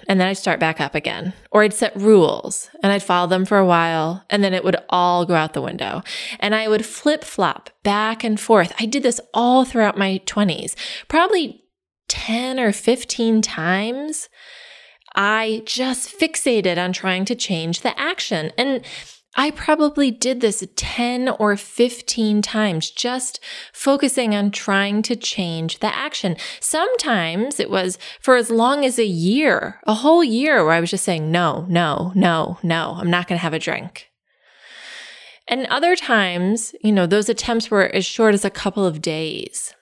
And 0.10 0.22
then 0.22 0.28
I'd 0.28 0.38
start 0.38 0.60
back 0.60 0.80
up 0.80 0.96
again. 0.96 1.34
Or 1.52 1.64
I'd 1.64 1.74
set 1.74 1.96
rules 1.96 2.70
and 2.82 2.94
I'd 2.94 3.04
follow 3.04 3.28
them 3.28 3.46
for 3.46 3.58
a 3.58 3.66
while 3.66 4.24
and 4.30 4.44
then 4.44 4.54
it 4.54 4.64
would 4.64 4.78
all 4.90 5.26
go 5.26 5.36
out 5.36 5.54
the 5.54 5.62
window. 5.62 6.02
And 6.40 6.56
I 6.56 6.68
would 6.68 6.86
flip 6.86 7.24
flop 7.24 7.70
back 7.84 8.24
and 8.24 8.40
forth. 8.40 8.74
I 8.80 8.86
did 8.86 9.04
this 9.04 9.20
all 9.34 9.66
throughout 9.66 9.98
my 9.98 10.22
20s, 10.26 10.76
probably 11.08 11.64
10 12.08 12.60
or 12.60 12.72
15 12.72 13.42
times. 13.42 14.30
I 15.14 15.64
just 15.66 16.18
fixated 16.18 16.78
on 16.78 16.94
trying 16.94 17.26
to 17.26 17.36
change 17.36 17.82
the 17.82 18.00
action. 18.00 18.52
And 18.58 18.86
I 19.40 19.52
probably 19.52 20.10
did 20.10 20.42
this 20.42 20.68
10 20.76 21.30
or 21.30 21.56
15 21.56 22.42
times, 22.42 22.90
just 22.90 23.40
focusing 23.72 24.34
on 24.34 24.50
trying 24.50 25.04
to 25.04 25.16
change 25.16 25.78
the 25.78 25.96
action. 25.96 26.36
Sometimes 26.60 27.60
it 27.60 27.70
was 27.70 28.00
for 28.20 28.36
as 28.36 28.50
long 28.50 28.84
as 28.84 28.98
a 28.98 29.06
year, 29.06 29.80
a 29.86 29.94
whole 29.94 30.24
year, 30.24 30.66
where 30.66 30.74
I 30.74 30.80
was 30.80 30.90
just 30.90 31.06
saying, 31.06 31.32
no, 31.32 31.68
no, 31.70 32.12
no, 32.16 32.58
no, 32.64 32.96
I'm 32.98 33.12
not 33.12 33.28
going 33.28 33.38
to 33.38 33.44
have 33.44 33.54
a 33.54 33.60
drink. 33.60 34.08
And 35.48 35.68
other 35.68 35.96
times, 35.96 36.74
you 36.84 36.92
know, 36.92 37.06
those 37.06 37.30
attempts 37.30 37.70
were 37.70 37.94
as 37.94 38.06
short 38.06 38.34
as 38.34 38.44
a 38.44 38.50
couple 38.50 38.86
of 38.86 39.02
days. 39.02 39.74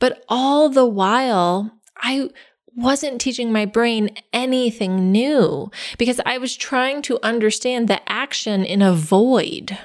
But 0.00 0.24
all 0.28 0.70
the 0.70 0.86
while, 0.86 1.70
I 1.98 2.30
wasn't 2.76 3.20
teaching 3.20 3.50
my 3.50 3.64
brain 3.64 4.14
anything 4.32 5.10
new 5.10 5.70
because 5.98 6.20
I 6.26 6.38
was 6.38 6.54
trying 6.56 7.02
to 7.02 7.18
understand 7.22 7.88
the 7.88 8.06
action 8.10 8.64
in 8.64 8.82
a 8.82 8.92
void. 8.92 9.78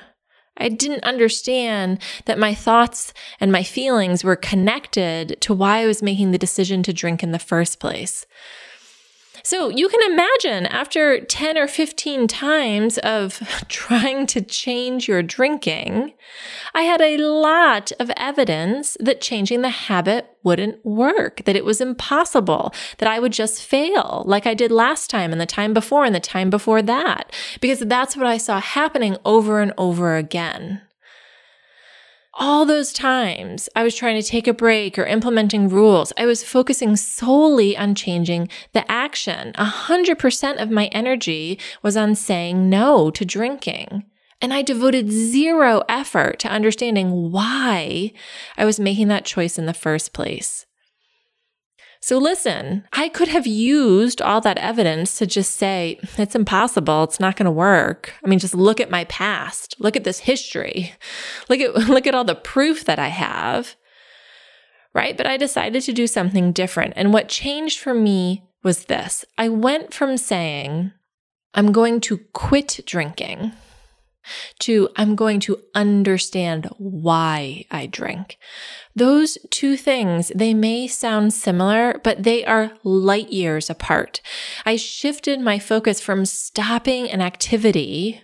I 0.57 0.69
didn't 0.69 1.03
understand 1.03 1.99
that 2.25 2.37
my 2.37 2.53
thoughts 2.53 3.13
and 3.39 3.51
my 3.51 3.63
feelings 3.63 4.23
were 4.23 4.35
connected 4.35 5.39
to 5.41 5.53
why 5.53 5.79
I 5.79 5.87
was 5.87 6.03
making 6.03 6.31
the 6.31 6.37
decision 6.37 6.83
to 6.83 6.93
drink 6.93 7.23
in 7.23 7.31
the 7.31 7.39
first 7.39 7.79
place. 7.79 8.25
So 9.43 9.69
you 9.69 9.89
can 9.89 10.11
imagine 10.11 10.65
after 10.67 11.19
10 11.19 11.57
or 11.57 11.67
15 11.67 12.27
times 12.27 12.97
of 12.99 13.39
trying 13.67 14.27
to 14.27 14.41
change 14.41 15.07
your 15.07 15.23
drinking, 15.23 16.13
I 16.73 16.83
had 16.83 17.01
a 17.01 17.17
lot 17.17 17.91
of 17.99 18.11
evidence 18.17 18.97
that 18.99 19.21
changing 19.21 19.61
the 19.61 19.69
habit 19.69 20.27
wouldn't 20.43 20.83
work, 20.85 21.43
that 21.45 21.55
it 21.55 21.65
was 21.65 21.81
impossible, 21.81 22.73
that 22.97 23.09
I 23.09 23.19
would 23.19 23.33
just 23.33 23.63
fail 23.63 24.23
like 24.25 24.47
I 24.47 24.53
did 24.53 24.71
last 24.71 25.09
time 25.09 25.31
and 25.31 25.41
the 25.41 25.45
time 25.45 25.73
before 25.73 26.05
and 26.05 26.15
the 26.15 26.19
time 26.19 26.49
before 26.49 26.81
that, 26.81 27.33
because 27.59 27.79
that's 27.79 28.17
what 28.17 28.27
I 28.27 28.37
saw 28.37 28.59
happening 28.59 29.17
over 29.25 29.59
and 29.61 29.73
over 29.77 30.15
again 30.15 30.81
all 32.33 32.65
those 32.65 32.93
times 32.93 33.67
I 33.75 33.83
was 33.83 33.95
trying 33.95 34.21
to 34.21 34.27
take 34.27 34.47
a 34.47 34.53
break 34.53 34.97
or 34.97 35.05
implementing 35.05 35.69
rules, 35.69 36.13
I 36.17 36.25
was 36.25 36.43
focusing 36.43 36.95
solely 36.95 37.75
on 37.75 37.95
changing 37.95 38.47
the 38.73 38.89
action. 38.89 39.51
A 39.55 39.65
hundred 39.65 40.17
percent 40.19 40.59
of 40.59 40.71
my 40.71 40.85
energy 40.87 41.59
was 41.81 41.97
on 41.97 42.15
saying 42.15 42.69
no 42.69 43.11
to 43.11 43.25
drinking. 43.25 44.05
And 44.41 44.53
I 44.53 44.63
devoted 44.63 45.11
zero 45.11 45.83
effort 45.87 46.39
to 46.39 46.49
understanding 46.49 47.31
why 47.31 48.11
I 48.57 48.65
was 48.65 48.79
making 48.79 49.07
that 49.09 49.25
choice 49.25 49.59
in 49.59 49.67
the 49.67 49.73
first 49.73 50.13
place. 50.13 50.65
So 52.03 52.17
listen, 52.17 52.83
I 52.93 53.09
could 53.09 53.27
have 53.27 53.45
used 53.45 54.23
all 54.23 54.41
that 54.41 54.57
evidence 54.57 55.19
to 55.19 55.27
just 55.27 55.55
say, 55.55 55.99
it's 56.17 56.33
impossible. 56.33 57.03
It's 57.03 57.19
not 57.19 57.35
going 57.35 57.45
to 57.45 57.51
work. 57.51 58.15
I 58.25 58.27
mean, 58.27 58.39
just 58.39 58.55
look 58.55 58.79
at 58.79 58.89
my 58.89 59.03
past. 59.05 59.75
Look 59.77 59.95
at 59.95 60.03
this 60.03 60.19
history. 60.19 60.95
Look 61.47 61.59
at, 61.59 61.75
look 61.87 62.07
at 62.07 62.15
all 62.15 62.23
the 62.23 62.33
proof 62.33 62.85
that 62.85 62.97
I 62.97 63.09
have. 63.09 63.75
Right. 64.93 65.15
But 65.15 65.27
I 65.27 65.37
decided 65.37 65.83
to 65.83 65.93
do 65.93 66.07
something 66.07 66.51
different. 66.51 66.93
And 66.95 67.13
what 67.13 67.29
changed 67.29 67.79
for 67.79 67.93
me 67.93 68.43
was 68.63 68.85
this. 68.85 69.23
I 69.37 69.49
went 69.49 69.93
from 69.93 70.17
saying, 70.17 70.91
I'm 71.53 71.71
going 71.71 72.01
to 72.01 72.17
quit 72.33 72.79
drinking 72.85 73.53
to 74.59 74.89
I'm 74.95 75.15
going 75.15 75.39
to 75.41 75.59
understand 75.73 76.69
why 76.77 77.65
I 77.71 77.87
drink. 77.87 78.37
Those 78.95 79.37
two 79.49 79.77
things, 79.77 80.31
they 80.35 80.53
may 80.53 80.87
sound 80.87 81.33
similar, 81.33 81.99
but 82.03 82.23
they 82.23 82.45
are 82.45 82.73
light 82.83 83.31
years 83.31 83.69
apart. 83.69 84.21
I 84.65 84.75
shifted 84.75 85.39
my 85.39 85.59
focus 85.59 86.01
from 86.01 86.25
stopping 86.25 87.09
an 87.09 87.21
activity 87.21 88.21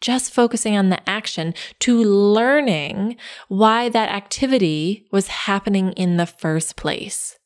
just 0.00 0.34
focusing 0.34 0.76
on 0.76 0.90
the 0.90 1.08
action 1.08 1.54
to 1.78 2.04
learning 2.04 3.16
why 3.48 3.88
that 3.88 4.10
activity 4.10 5.06
was 5.10 5.28
happening 5.28 5.92
in 5.92 6.18
the 6.18 6.26
first 6.26 6.76
place. 6.76 7.38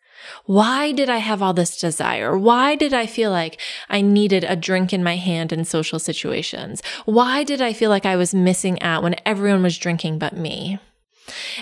Why 0.44 0.92
did 0.92 1.08
I 1.08 1.18
have 1.18 1.42
all 1.42 1.54
this 1.54 1.78
desire? 1.78 2.36
Why 2.36 2.74
did 2.74 2.94
I 2.94 3.06
feel 3.06 3.30
like 3.30 3.60
I 3.88 4.00
needed 4.00 4.44
a 4.44 4.56
drink 4.56 4.92
in 4.92 5.02
my 5.02 5.16
hand 5.16 5.52
in 5.52 5.64
social 5.64 5.98
situations? 5.98 6.82
Why 7.04 7.44
did 7.44 7.60
I 7.60 7.72
feel 7.72 7.90
like 7.90 8.06
I 8.06 8.16
was 8.16 8.34
missing 8.34 8.80
out 8.82 9.02
when 9.02 9.16
everyone 9.24 9.62
was 9.62 9.78
drinking 9.78 10.18
but 10.18 10.36
me? 10.36 10.78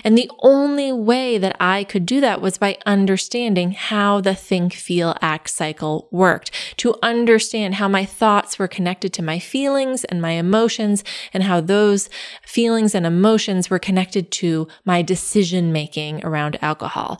And 0.03 0.17
the 0.17 0.29
only 0.39 0.91
way 0.91 1.37
that 1.37 1.55
I 1.59 1.83
could 1.83 2.05
do 2.05 2.21
that 2.21 2.41
was 2.41 2.57
by 2.57 2.77
understanding 2.85 3.71
how 3.71 4.21
the 4.21 4.35
think, 4.35 4.73
feel, 4.73 5.15
act 5.21 5.49
cycle 5.49 6.07
worked, 6.11 6.51
to 6.77 6.95
understand 7.03 7.75
how 7.75 7.87
my 7.87 8.05
thoughts 8.05 8.57
were 8.57 8.67
connected 8.67 9.13
to 9.13 9.23
my 9.23 9.39
feelings 9.39 10.03
and 10.05 10.21
my 10.21 10.31
emotions, 10.31 11.03
and 11.33 11.43
how 11.43 11.61
those 11.61 12.09
feelings 12.43 12.95
and 12.95 13.05
emotions 13.05 13.69
were 13.69 13.79
connected 13.79 14.31
to 14.31 14.67
my 14.85 15.01
decision 15.01 15.71
making 15.71 16.23
around 16.25 16.57
alcohol. 16.61 17.19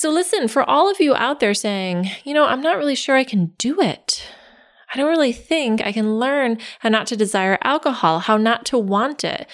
So, 0.00 0.08
listen, 0.08 0.48
for 0.48 0.62
all 0.62 0.90
of 0.90 0.98
you 0.98 1.14
out 1.14 1.40
there 1.40 1.52
saying, 1.52 2.10
you 2.24 2.32
know, 2.32 2.46
I'm 2.46 2.62
not 2.62 2.78
really 2.78 2.94
sure 2.94 3.16
I 3.16 3.22
can 3.22 3.52
do 3.58 3.82
it. 3.82 4.26
I 4.94 4.96
don't 4.96 5.10
really 5.10 5.34
think 5.34 5.82
I 5.82 5.92
can 5.92 6.18
learn 6.18 6.56
how 6.78 6.88
not 6.88 7.06
to 7.08 7.18
desire 7.18 7.58
alcohol, 7.62 8.20
how 8.20 8.38
not 8.38 8.64
to 8.64 8.78
want 8.78 9.24
it. 9.24 9.46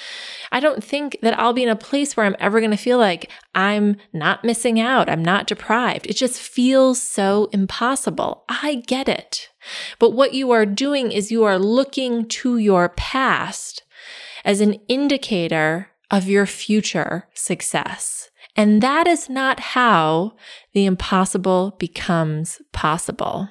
I 0.53 0.61
don't 0.61 0.85
think 0.85 1.19
that 1.21 1.37
I'll 1.37 1.53
be 1.53 1.65
in 1.65 1.69
a 1.69 1.75
place 1.75 2.17
where 2.17 2.25
I'm 2.25 2.37
ever 2.39 2.61
going 2.61 2.71
to 2.71 2.77
feel 2.77 2.97
like 2.97 3.29
I'm 3.57 3.97
not 4.13 4.45
missing 4.45 4.79
out, 4.79 5.11
I'm 5.11 5.25
not 5.25 5.49
deprived. 5.49 6.07
It 6.07 6.15
just 6.15 6.41
feels 6.41 7.03
so 7.03 7.49
impossible. 7.51 8.45
I 8.49 8.85
get 8.87 9.09
it. 9.09 9.49
But 9.99 10.11
what 10.11 10.33
you 10.33 10.53
are 10.53 10.65
doing 10.65 11.11
is 11.11 11.33
you 11.33 11.43
are 11.43 11.59
looking 11.59 12.25
to 12.29 12.57
your 12.57 12.91
past 12.91 13.83
as 14.45 14.61
an 14.61 14.75
indicator 14.87 15.89
of 16.09 16.29
your 16.29 16.47
future 16.47 17.27
success. 17.35 18.31
And 18.57 18.83
that 18.83 19.07
is 19.07 19.29
not 19.29 19.61
how 19.61 20.33
the 20.73 20.87
impossible 20.87 21.77
becomes 21.79 22.61
possible. 22.73 23.51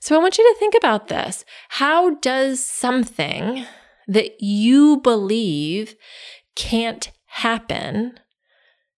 So 0.00 0.16
I 0.16 0.18
want 0.18 0.38
you 0.38 0.44
to 0.44 0.58
think 0.58 0.74
about 0.74 1.08
this. 1.08 1.44
How 1.68 2.14
does 2.16 2.64
something 2.64 3.66
that 4.08 4.40
you 4.40 4.98
believe 4.98 5.96
can't 6.56 7.10
happen, 7.26 8.18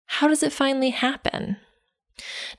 how 0.06 0.28
does 0.28 0.42
it 0.42 0.52
finally 0.52 0.90
happen? 0.90 1.56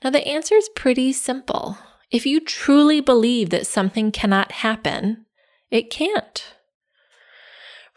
Now, 0.02 0.10
the 0.10 0.26
answer 0.26 0.54
is 0.54 0.68
pretty 0.74 1.12
simple. 1.12 1.78
If 2.10 2.26
you 2.26 2.40
truly 2.40 3.00
believe 3.00 3.50
that 3.50 3.66
something 3.66 4.12
cannot 4.12 4.52
happen, 4.52 5.26
it 5.70 5.90
can't. 5.90 6.55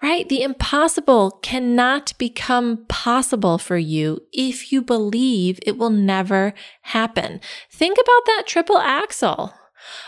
Right? 0.02 0.30
The 0.30 0.42
impossible 0.44 1.40
cannot 1.42 2.14
become 2.18 2.86
possible 2.88 3.58
for 3.58 3.78
you 3.78 4.22
if 4.32 4.72
you 4.72 4.82
believe 4.82 5.60
it 5.66 5.78
will 5.78 5.90
never 5.90 6.54
happen. 6.84 7.42
Think 7.70 7.98
about 7.98 8.26
that 8.26 8.44
triple 8.48 8.78
axel. 8.78 9.54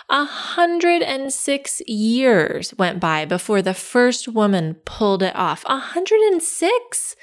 106 0.07 1.81
years 1.87 2.73
went 2.77 2.99
by 2.99 3.25
before 3.25 3.61
the 3.61 3.73
first 3.73 4.27
woman 4.27 4.75
pulled 4.85 5.23
it 5.23 5.35
off. 5.35 5.63
106, 5.65 7.15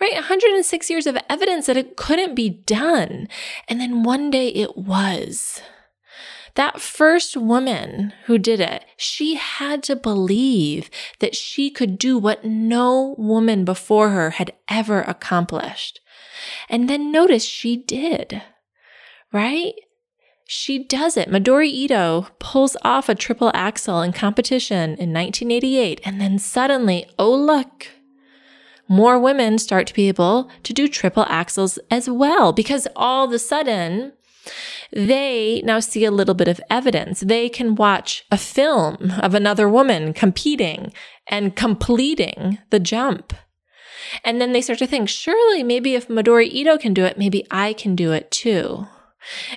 right? 0.00 0.14
106 0.14 0.90
years 0.90 1.06
of 1.06 1.18
evidence 1.28 1.66
that 1.66 1.76
it 1.76 1.96
couldn't 1.96 2.34
be 2.34 2.48
done. 2.48 3.28
And 3.68 3.80
then 3.80 4.02
one 4.02 4.30
day 4.30 4.48
it 4.48 4.76
was. 4.76 5.60
That 6.54 6.80
first 6.80 7.36
woman 7.36 8.12
who 8.24 8.38
did 8.38 8.60
it, 8.60 8.84
she 8.96 9.36
had 9.36 9.82
to 9.84 9.96
believe 9.96 10.90
that 11.20 11.36
she 11.36 11.70
could 11.70 11.98
do 11.98 12.18
what 12.18 12.44
no 12.44 13.14
woman 13.18 13.64
before 13.64 14.10
her 14.10 14.30
had 14.30 14.52
ever 14.68 15.02
accomplished. 15.02 16.00
And 16.68 16.88
then 16.88 17.12
notice 17.12 17.44
she 17.44 17.76
did, 17.76 18.42
right? 19.32 19.74
She 20.46 20.82
does 20.82 21.16
it. 21.16 21.30
Midori 21.30 21.68
Ito 21.68 22.26
pulls 22.40 22.76
off 22.82 23.08
a 23.08 23.14
triple 23.14 23.52
axel 23.54 24.02
in 24.02 24.12
competition 24.12 24.96
in 24.96 25.12
1988, 25.12 26.00
and 26.04 26.20
then 26.20 26.40
suddenly, 26.40 27.06
oh 27.20 27.32
look, 27.32 27.86
more 28.88 29.20
women 29.20 29.58
start 29.58 29.86
to 29.86 29.94
be 29.94 30.08
able 30.08 30.50
to 30.64 30.72
do 30.72 30.88
triple 30.88 31.24
axels 31.26 31.78
as 31.92 32.10
well 32.10 32.52
because 32.52 32.88
all 32.96 33.26
of 33.26 33.32
a 33.32 33.38
sudden, 33.38 34.12
they 34.92 35.62
now 35.64 35.80
see 35.80 36.04
a 36.04 36.10
little 36.10 36.34
bit 36.34 36.48
of 36.48 36.60
evidence. 36.70 37.20
They 37.20 37.48
can 37.48 37.74
watch 37.74 38.24
a 38.30 38.38
film 38.38 39.12
of 39.22 39.34
another 39.34 39.68
woman 39.68 40.12
competing 40.12 40.92
and 41.28 41.56
completing 41.56 42.58
the 42.70 42.80
jump. 42.80 43.32
And 44.24 44.40
then 44.40 44.52
they 44.52 44.60
start 44.60 44.78
to 44.80 44.86
think, 44.86 45.08
surely 45.08 45.62
maybe 45.62 45.94
if 45.94 46.08
Midori 46.08 46.48
Ito 46.52 46.78
can 46.78 46.94
do 46.94 47.04
it, 47.04 47.18
maybe 47.18 47.46
I 47.50 47.72
can 47.72 47.94
do 47.94 48.12
it 48.12 48.30
too. 48.30 48.86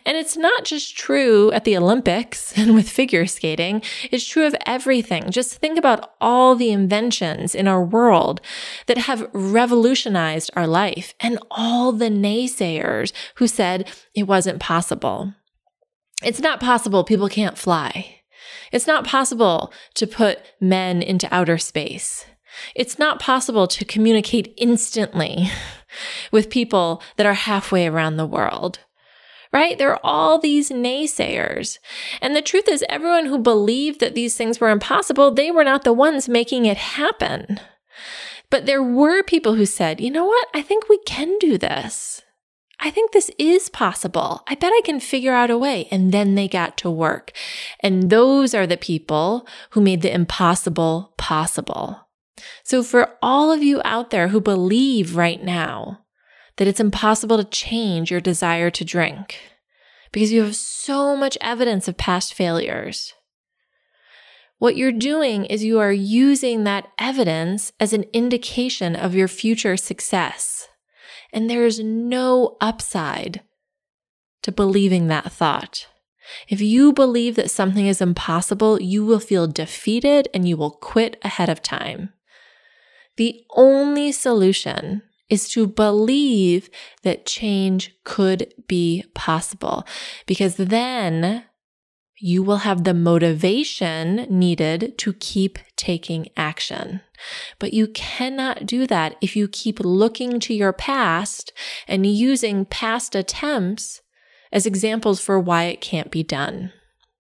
And 0.06 0.18
it's 0.18 0.36
not 0.36 0.66
just 0.66 0.98
true 0.98 1.52
at 1.52 1.64
the 1.64 1.78
Olympics 1.78 2.54
and 2.58 2.76
with 2.76 2.90
figure 2.90 3.26
skating, 3.26 3.82
it's 4.12 4.28
true 4.28 4.46
of 4.46 4.56
everything. 4.66 5.30
Just 5.30 5.56
think 5.56 5.78
about 5.78 6.14
all 6.20 6.56
the 6.56 6.72
inventions 6.72 7.56
in 7.56 7.68
our 7.68 7.84
world 7.84 8.42
that 8.88 8.98
have 8.98 9.30
revolutionized 9.34 10.52
our 10.56 10.68
life 10.68 11.14
and 11.20 11.40
all 11.50 11.92
the 11.92 12.10
naysayers 12.10 13.12
who 13.36 13.48
said 13.48 13.90
it 14.14 14.24
wasn't 14.24 14.60
possible. 14.60 15.34
It's 16.24 16.40
not 16.40 16.60
possible, 16.60 17.04
people 17.04 17.30
can't 17.30 17.58
fly. 17.58 18.22
It's 18.72 18.88
not 18.88 19.06
possible 19.06 19.72
to 19.96 20.08
put 20.08 20.40
men 20.60 21.02
into 21.02 21.34
outer 21.34 21.58
space. 21.58 22.26
It's 22.76 23.00
not 23.00 23.20
possible 23.20 23.68
to 23.68 23.86
communicate 23.86 24.54
instantly 24.58 25.50
with 26.32 26.50
people 26.50 27.02
that 27.18 27.26
are 27.26 27.34
halfway 27.34 27.88
around 27.88 28.18
the 28.18 28.26
world 28.26 28.80
right? 29.54 29.78
There 29.78 29.92
are 29.92 30.00
all 30.04 30.40
these 30.40 30.70
naysayers. 30.70 31.78
And 32.22 32.36
the 32.36 32.42
truth 32.42 32.68
is, 32.68 32.84
everyone 32.90 33.28
who 33.28 33.38
believed 33.38 34.00
that 34.00 34.16
these 34.16 34.36
things 34.36 34.60
were 34.60 34.70
impossible, 34.70 35.32
they 35.32 35.52
were 35.52 35.64
not 35.64 35.84
the 35.84 35.94
ones 35.94 36.28
making 36.28 36.66
it 36.66 36.78
happen. 36.78 37.60
But 38.50 38.66
there 38.66 38.84
were 38.84 39.24
people 39.24 39.56
who 39.56 39.66
said, 39.66 40.02
you 40.02 40.12
know 40.12 40.26
what? 40.26 40.48
I 40.54 40.62
think 40.62 40.90
we 40.90 40.98
can 41.06 41.38
do 41.40 41.58
this. 41.58 42.22
I 42.80 42.92
think 42.92 43.12
this 43.12 43.32
is 43.40 43.70
possible. 43.70 44.44
I 44.48 44.56
bet 44.56 44.74
I 44.74 44.82
can 44.84 45.00
figure 45.00 45.34
out 45.34 45.50
a 45.50 45.58
way. 45.58 45.88
And 45.90 46.12
then 46.12 46.36
they 46.36 46.48
got 46.48 46.76
to 46.80 46.92
work. 46.92 47.32
And 47.80 48.10
those 48.10 48.54
are 48.54 48.68
the 48.68 48.78
people 48.78 49.48
who 49.70 49.82
made 49.82 50.02
the 50.02 50.14
impossible 50.14 51.14
possible. 51.18 52.08
So 52.64 52.84
for 52.84 53.16
all 53.22 53.52
of 53.52 53.64
you 53.64 53.82
out 53.86 54.10
there 54.10 54.30
who 54.30 54.42
believe 54.42 55.16
right 55.16 55.42
now 55.42 56.03
that 56.58 56.68
it's 56.68 56.80
impossible 56.80 57.38
to 57.38 57.44
change 57.44 58.12
your 58.12 58.22
desire 58.22 58.70
to 58.70 58.86
drink 58.86 59.40
because 60.12 60.32
you 60.32 60.44
have 60.44 60.56
so 60.56 61.16
much 61.16 61.38
evidence 61.42 61.88
of 61.88 61.98
past 61.98 62.34
failures. 62.34 63.14
What 64.60 64.78
you're 64.78 64.92
doing 64.92 65.46
is 65.46 65.64
you 65.64 65.80
are 65.80 65.92
using 65.92 66.64
that 66.64 66.88
evidence 66.98 67.74
as 67.80 67.92
an 67.92 68.06
indication 68.14 68.96
of 68.96 69.16
your 69.16 69.28
future 69.28 69.76
success. 69.76 70.70
And 71.34 71.50
there 71.50 71.66
is 71.66 71.80
no 71.80 72.56
upside 72.62 73.42
to 74.44 74.52
believing 74.52 75.08
that 75.08 75.32
thought. 75.32 75.88
If 76.48 76.62
you 76.62 76.94
believe 76.94 77.36
that 77.36 77.52
something 77.52 77.88
is 77.88 78.00
impossible, 78.00 78.82
you 78.82 79.04
will 79.04 79.20
feel 79.20 79.48
defeated 79.48 80.30
and 80.34 80.48
you 80.48 80.56
will 80.56 80.72
quit 80.72 81.18
ahead 81.24 81.50
of 81.50 81.62
time. 81.62 82.14
The 83.18 83.44
only 83.56 84.12
solution 84.12 85.02
is 85.34 85.50
to 85.50 85.66
believe 85.66 86.70
that 87.02 87.26
change 87.26 87.96
could 88.04 88.54
be 88.68 89.04
possible 89.16 89.84
because 90.28 90.58
then 90.58 91.44
you 92.20 92.44
will 92.44 92.58
have 92.58 92.84
the 92.84 92.94
motivation 92.94 94.28
needed 94.30 94.96
to 95.00 95.14
keep 95.14 95.58
taking 95.76 96.28
action. 96.38 97.02
But 97.58 97.74
you 97.74 97.88
cannot 97.88 98.68
do 98.68 98.86
that 98.86 99.16
if 99.22 99.36
you 99.36 99.48
keep 99.48 99.80
looking 99.80 100.40
to 100.42 100.54
your 100.54 100.72
past 100.72 101.52
and 101.88 102.06
using 102.06 102.66
past 102.66 103.16
attempts 103.16 104.02
as 104.52 104.68
examples 104.68 105.20
for 105.20 105.40
why 105.40 105.64
it 105.64 105.82
can't 105.82 106.12
be 106.12 106.22
done. 106.22 106.72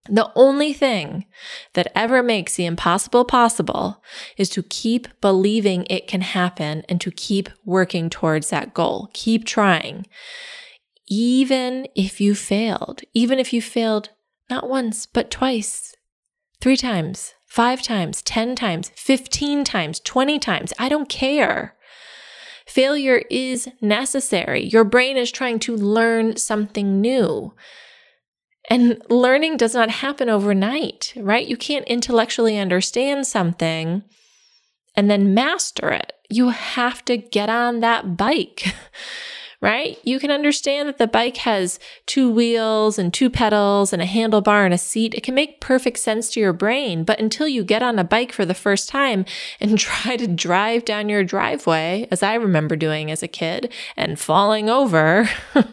The 0.09 0.31
only 0.35 0.73
thing 0.73 1.25
that 1.73 1.91
ever 1.95 2.21
makes 2.21 2.55
the 2.55 2.65
impossible 2.65 3.23
possible 3.23 4.03
is 4.37 4.49
to 4.49 4.63
keep 4.63 5.07
believing 5.21 5.87
it 5.89 6.07
can 6.07 6.21
happen 6.21 6.83
and 6.89 6.99
to 6.99 7.09
keep 7.11 7.49
working 7.63 8.09
towards 8.09 8.49
that 8.49 8.73
goal. 8.73 9.09
Keep 9.13 9.45
trying. 9.45 10.05
Even 11.07 11.87
if 11.95 12.19
you 12.19 12.35
failed, 12.35 13.01
even 13.13 13.39
if 13.39 13.53
you 13.53 13.61
failed 13.61 14.09
not 14.49 14.69
once, 14.69 15.05
but 15.05 15.31
twice, 15.31 15.95
three 16.59 16.77
times, 16.77 17.33
five 17.45 17.81
times, 17.81 18.21
10 18.23 18.55
times, 18.55 18.91
15 18.95 19.63
times, 19.63 19.99
20 20.01 20.37
times, 20.39 20.73
I 20.77 20.89
don't 20.89 21.07
care. 21.07 21.75
Failure 22.65 23.23
is 23.29 23.69
necessary. 23.79 24.65
Your 24.65 24.83
brain 24.83 25.15
is 25.15 25.31
trying 25.31 25.59
to 25.59 25.75
learn 25.75 26.35
something 26.35 26.99
new. 26.99 27.53
And 28.69 29.01
learning 29.09 29.57
does 29.57 29.73
not 29.73 29.89
happen 29.89 30.29
overnight, 30.29 31.13
right? 31.17 31.45
You 31.45 31.57
can't 31.57 31.85
intellectually 31.85 32.57
understand 32.57 33.27
something 33.27 34.03
and 34.95 35.09
then 35.09 35.33
master 35.33 35.89
it. 35.89 36.13
You 36.29 36.49
have 36.49 37.03
to 37.05 37.17
get 37.17 37.49
on 37.49 37.81
that 37.81 38.15
bike, 38.15 38.73
right? 39.63 39.97
You 40.03 40.19
can 40.19 40.29
understand 40.29 40.89
that 40.89 40.97
the 40.97 41.07
bike 41.07 41.37
has 41.37 41.79
two 42.05 42.29
wheels 42.29 42.99
and 42.99 43.13
two 43.13 43.29
pedals 43.29 43.93
and 43.93 44.01
a 44.01 44.05
handlebar 44.05 44.65
and 44.65 44.73
a 44.73 44.77
seat. 44.77 45.13
It 45.13 45.23
can 45.23 45.33
make 45.33 45.61
perfect 45.61 45.99
sense 45.99 46.29
to 46.31 46.41
your 46.41 46.51
brain, 46.51 47.05
but 47.05 47.17
until 47.17 47.47
you 47.47 47.63
get 47.63 47.81
on 47.81 47.97
a 47.97 48.03
bike 48.03 48.33
for 48.33 48.43
the 48.43 48.53
first 48.53 48.89
time 48.89 49.23
and 49.61 49.79
try 49.79 50.17
to 50.17 50.27
drive 50.27 50.83
down 50.83 51.07
your 51.07 51.23
driveway, 51.23 52.09
as 52.11 52.21
I 52.21 52.33
remember 52.33 52.75
doing 52.75 53.09
as 53.09 53.23
a 53.23 53.27
kid 53.29 53.71
and 53.95 54.19
falling 54.19 54.69
over, 54.69 55.29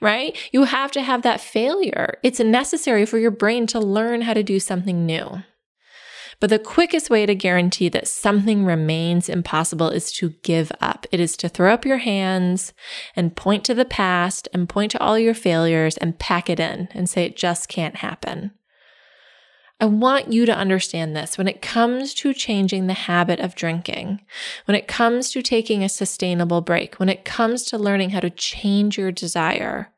right? 0.00 0.36
You 0.50 0.64
have 0.64 0.90
to 0.90 1.02
have 1.02 1.22
that 1.22 1.40
failure. 1.40 2.18
It's 2.24 2.40
necessary 2.40 3.06
for 3.06 3.18
your 3.18 3.30
brain 3.30 3.68
to 3.68 3.78
learn 3.78 4.22
how 4.22 4.34
to 4.34 4.42
do 4.42 4.58
something 4.58 5.06
new. 5.06 5.44
But 6.40 6.48
the 6.48 6.58
quickest 6.58 7.10
way 7.10 7.26
to 7.26 7.34
guarantee 7.34 7.90
that 7.90 8.08
something 8.08 8.64
remains 8.64 9.28
impossible 9.28 9.90
is 9.90 10.10
to 10.12 10.30
give 10.42 10.72
up. 10.80 11.06
It 11.12 11.20
is 11.20 11.36
to 11.36 11.50
throw 11.50 11.72
up 11.72 11.84
your 11.84 11.98
hands 11.98 12.72
and 13.14 13.36
point 13.36 13.62
to 13.64 13.74
the 13.74 13.84
past 13.84 14.48
and 14.54 14.68
point 14.68 14.90
to 14.92 15.00
all 15.00 15.18
your 15.18 15.34
failures 15.34 15.98
and 15.98 16.18
pack 16.18 16.48
it 16.48 16.58
in 16.58 16.88
and 16.92 17.08
say 17.10 17.24
it 17.24 17.36
just 17.36 17.68
can't 17.68 17.96
happen. 17.96 18.52
I 19.82 19.86
want 19.86 20.32
you 20.32 20.44
to 20.46 20.56
understand 20.56 21.14
this 21.14 21.38
when 21.38 21.48
it 21.48 21.62
comes 21.62 22.12
to 22.14 22.34
changing 22.34 22.86
the 22.86 22.94
habit 22.94 23.40
of 23.40 23.54
drinking, 23.54 24.20
when 24.66 24.74
it 24.74 24.88
comes 24.88 25.30
to 25.30 25.42
taking 25.42 25.82
a 25.82 25.88
sustainable 25.88 26.60
break, 26.60 26.98
when 26.98 27.08
it 27.08 27.24
comes 27.24 27.64
to 27.64 27.78
learning 27.78 28.10
how 28.10 28.20
to 28.20 28.28
change 28.28 28.98
your 28.98 29.10
desire. 29.10 29.90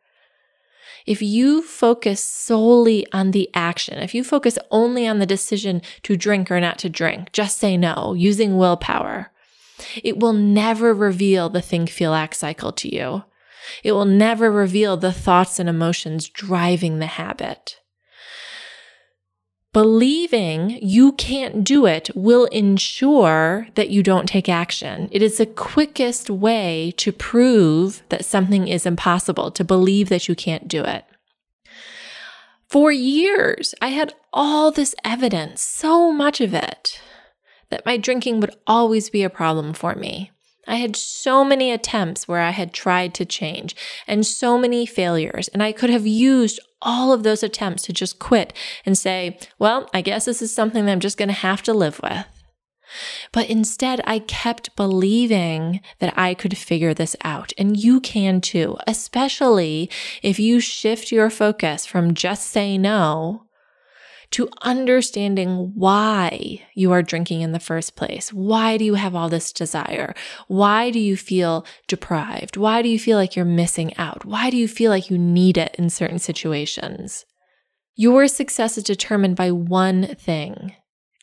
If 1.06 1.22
you 1.22 1.62
focus 1.62 2.20
solely 2.20 3.06
on 3.12 3.32
the 3.32 3.50
action, 3.54 3.98
if 3.98 4.14
you 4.14 4.22
focus 4.22 4.58
only 4.70 5.06
on 5.06 5.18
the 5.18 5.26
decision 5.26 5.82
to 6.02 6.16
drink 6.16 6.50
or 6.50 6.60
not 6.60 6.78
to 6.80 6.88
drink, 6.88 7.32
just 7.32 7.58
say 7.58 7.76
no 7.76 8.14
using 8.14 8.56
willpower, 8.56 9.32
it 10.02 10.18
will 10.18 10.32
never 10.32 10.94
reveal 10.94 11.48
the 11.48 11.62
think, 11.62 11.90
feel, 11.90 12.14
act 12.14 12.36
cycle 12.36 12.72
to 12.72 12.94
you. 12.94 13.24
It 13.82 13.92
will 13.92 14.04
never 14.04 14.50
reveal 14.50 14.96
the 14.96 15.12
thoughts 15.12 15.58
and 15.58 15.68
emotions 15.68 16.28
driving 16.28 16.98
the 16.98 17.06
habit. 17.06 17.80
Believing 19.72 20.78
you 20.82 21.12
can't 21.12 21.64
do 21.64 21.86
it 21.86 22.10
will 22.14 22.44
ensure 22.46 23.68
that 23.74 23.88
you 23.88 24.02
don't 24.02 24.28
take 24.28 24.46
action. 24.46 25.08
It 25.10 25.22
is 25.22 25.38
the 25.38 25.46
quickest 25.46 26.28
way 26.28 26.92
to 26.98 27.10
prove 27.10 28.02
that 28.10 28.26
something 28.26 28.68
is 28.68 28.84
impossible, 28.84 29.50
to 29.52 29.64
believe 29.64 30.10
that 30.10 30.28
you 30.28 30.34
can't 30.34 30.68
do 30.68 30.84
it. 30.84 31.06
For 32.68 32.92
years, 32.92 33.74
I 33.80 33.88
had 33.88 34.12
all 34.30 34.70
this 34.70 34.94
evidence, 35.04 35.62
so 35.62 36.12
much 36.12 36.42
of 36.42 36.52
it, 36.52 37.00
that 37.70 37.86
my 37.86 37.96
drinking 37.96 38.40
would 38.40 38.54
always 38.66 39.08
be 39.08 39.22
a 39.22 39.30
problem 39.30 39.72
for 39.72 39.94
me. 39.94 40.31
I 40.66 40.76
had 40.76 40.94
so 40.96 41.44
many 41.44 41.72
attempts 41.72 42.28
where 42.28 42.40
I 42.40 42.50
had 42.50 42.72
tried 42.72 43.14
to 43.14 43.24
change 43.24 43.74
and 44.06 44.24
so 44.24 44.56
many 44.56 44.86
failures, 44.86 45.48
and 45.48 45.62
I 45.62 45.72
could 45.72 45.90
have 45.90 46.06
used 46.06 46.60
all 46.80 47.12
of 47.12 47.22
those 47.22 47.42
attempts 47.42 47.82
to 47.84 47.92
just 47.92 48.18
quit 48.18 48.52
and 48.84 48.96
say, 48.96 49.38
well, 49.58 49.88
I 49.92 50.00
guess 50.00 50.24
this 50.24 50.42
is 50.42 50.54
something 50.54 50.86
that 50.86 50.92
I'm 50.92 51.00
just 51.00 51.18
going 51.18 51.28
to 51.28 51.34
have 51.34 51.62
to 51.62 51.74
live 51.74 52.00
with. 52.02 52.26
But 53.32 53.48
instead, 53.48 54.00
I 54.04 54.18
kept 54.18 54.76
believing 54.76 55.80
that 55.98 56.12
I 56.16 56.34
could 56.34 56.58
figure 56.58 56.92
this 56.92 57.16
out. 57.24 57.52
And 57.56 57.76
you 57.76 58.00
can 58.00 58.40
too, 58.40 58.76
especially 58.86 59.90
if 60.22 60.38
you 60.38 60.60
shift 60.60 61.10
your 61.10 61.30
focus 61.30 61.86
from 61.86 62.14
just 62.14 62.48
say 62.48 62.76
no 62.76 63.46
to 64.32 64.48
understanding 64.62 65.72
why 65.74 66.62
you 66.74 66.90
are 66.92 67.02
drinking 67.02 67.42
in 67.42 67.52
the 67.52 67.60
first 67.60 67.96
place. 67.96 68.32
Why 68.32 68.76
do 68.76 68.84
you 68.84 68.94
have 68.94 69.14
all 69.14 69.28
this 69.28 69.52
desire? 69.52 70.14
Why 70.48 70.90
do 70.90 70.98
you 70.98 71.16
feel 71.16 71.66
deprived? 71.86 72.56
Why 72.56 72.82
do 72.82 72.88
you 72.88 72.98
feel 72.98 73.18
like 73.18 73.36
you're 73.36 73.44
missing 73.44 73.96
out? 73.96 74.24
Why 74.24 74.50
do 74.50 74.56
you 74.56 74.66
feel 74.66 74.90
like 74.90 75.10
you 75.10 75.18
need 75.18 75.56
it 75.58 75.74
in 75.78 75.90
certain 75.90 76.18
situations? 76.18 77.24
Your 77.94 78.26
success 78.26 78.78
is 78.78 78.84
determined 78.84 79.36
by 79.36 79.50
one 79.50 80.14
thing. 80.14 80.74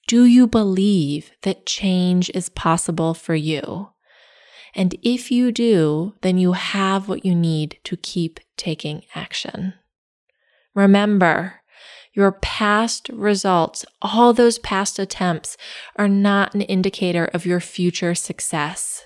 Do 0.08 0.26
you 0.26 0.48
believe 0.48 1.32
that 1.41 1.65
change 1.65 2.30
is 2.34 2.50
possible 2.50 3.13
for 3.13 3.36
you? 3.36 3.89
And 4.76 4.95
if 5.02 5.32
you 5.32 5.52
do, 5.52 6.13
then 6.22 6.38
you 6.38 6.54
have 6.54 7.10
what 7.10 7.26
you 7.26 7.34
need 7.34 7.80
to 7.86 7.98
keep 7.98 8.39
taking 8.56 9.04
action. 9.15 9.74
Remember, 10.76 11.59
your 12.13 12.32
past 12.32 13.10
results, 13.10 13.86
all 14.02 14.34
those 14.34 14.60
past 14.60 15.00
attempts, 15.00 15.58
are 15.95 16.08
not 16.08 16.54
an 16.54 16.62
indicator 16.62 17.26
of 17.26 17.45
your 17.45 17.60
future 17.60 18.15
success. 18.15 19.04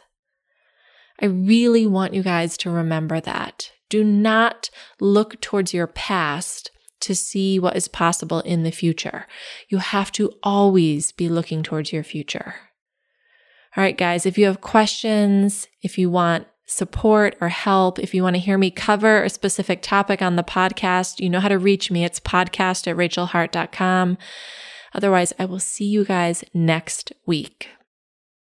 I 1.21 1.25
really 1.25 1.85
want 1.85 2.13
you 2.13 2.23
guys 2.23 2.57
to 2.57 2.69
remember 2.69 3.19
that. 3.19 3.71
Do 3.89 4.03
not 4.03 4.69
look 4.99 5.39
towards 5.41 5.73
your 5.73 5.87
past 5.87 6.71
to 7.01 7.13
see 7.13 7.59
what 7.59 7.75
is 7.75 7.87
possible 7.87 8.39
in 8.39 8.63
the 8.63 8.71
future. 8.71 9.27
You 9.69 9.77
have 9.77 10.11
to 10.13 10.31
always 10.41 11.11
be 11.11 11.29
looking 11.29 11.61
towards 11.61 11.91
your 11.91 12.03
future. 12.03 12.55
All 13.75 13.83
right, 13.83 13.97
guys, 13.97 14.25
if 14.25 14.37
you 14.37 14.45
have 14.45 14.61
questions, 14.61 15.67
if 15.81 15.97
you 15.97 16.09
want 16.09 16.47
support 16.73 17.36
or 17.39 17.49
help, 17.49 17.99
if 17.99 18.13
you 18.13 18.23
want 18.23 18.36
to 18.36 18.41
hear 18.41 18.57
me 18.57 18.71
cover 18.71 19.23
a 19.23 19.29
specific 19.29 19.81
topic 19.81 20.21
on 20.21 20.36
the 20.36 20.43
podcast, 20.43 21.19
you 21.19 21.29
know 21.29 21.39
how 21.39 21.47
to 21.47 21.59
reach 21.59 21.91
me. 21.91 22.03
It's 22.03 22.19
podcast 22.19 22.88
at 22.88 22.97
rachelhart.com. 22.97 24.17
Otherwise, 24.93 25.33
I 25.39 25.45
will 25.45 25.59
see 25.59 25.86
you 25.86 26.05
guys 26.05 26.43
next 26.53 27.13
week. 27.25 27.69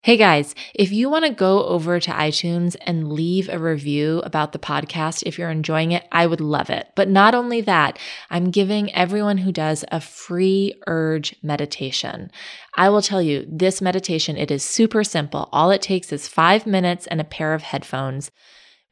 Hey 0.07 0.17
guys, 0.17 0.55
if 0.73 0.93
you 0.93 1.11
want 1.11 1.25
to 1.25 1.33
go 1.33 1.65
over 1.65 1.99
to 1.99 2.13
iTunes 2.13 2.77
and 2.83 3.13
leave 3.13 3.49
a 3.49 3.59
review 3.59 4.23
about 4.25 4.53
the 4.53 4.59
podcast, 4.61 5.25
if 5.27 5.37
you're 5.37 5.51
enjoying 5.51 5.91
it, 5.91 6.07
I 6.13 6.29
would 6.29 6.41
love 6.41 6.71
it. 6.71 6.87
But 6.95 7.09
not 7.09 7.35
only 7.35 7.61
that, 7.63 7.99
I'm 8.31 8.53
giving 8.53 8.95
everyone 8.95 9.39
who 9.39 9.51
does 9.51 9.85
a 9.91 10.01
free 10.01 10.81
urge 10.87 11.35
meditation. 11.43 12.31
I 12.77 12.89
will 12.89 13.03
tell 13.03 13.21
you 13.21 13.49
this 13.51 13.83
meditation, 13.83 14.37
it 14.37 14.53
is 14.53 14.63
super 14.63 15.03
simple. 15.03 15.49
All 15.53 15.73
it 15.73 15.83
takes 15.83 16.13
is 16.13 16.29
five 16.29 16.69
minutes 16.69 17.09
and 17.09 17.21
a 17.21 17.25
pair 17.25 17.53
of 17.53 17.63
headphones. 17.63 18.31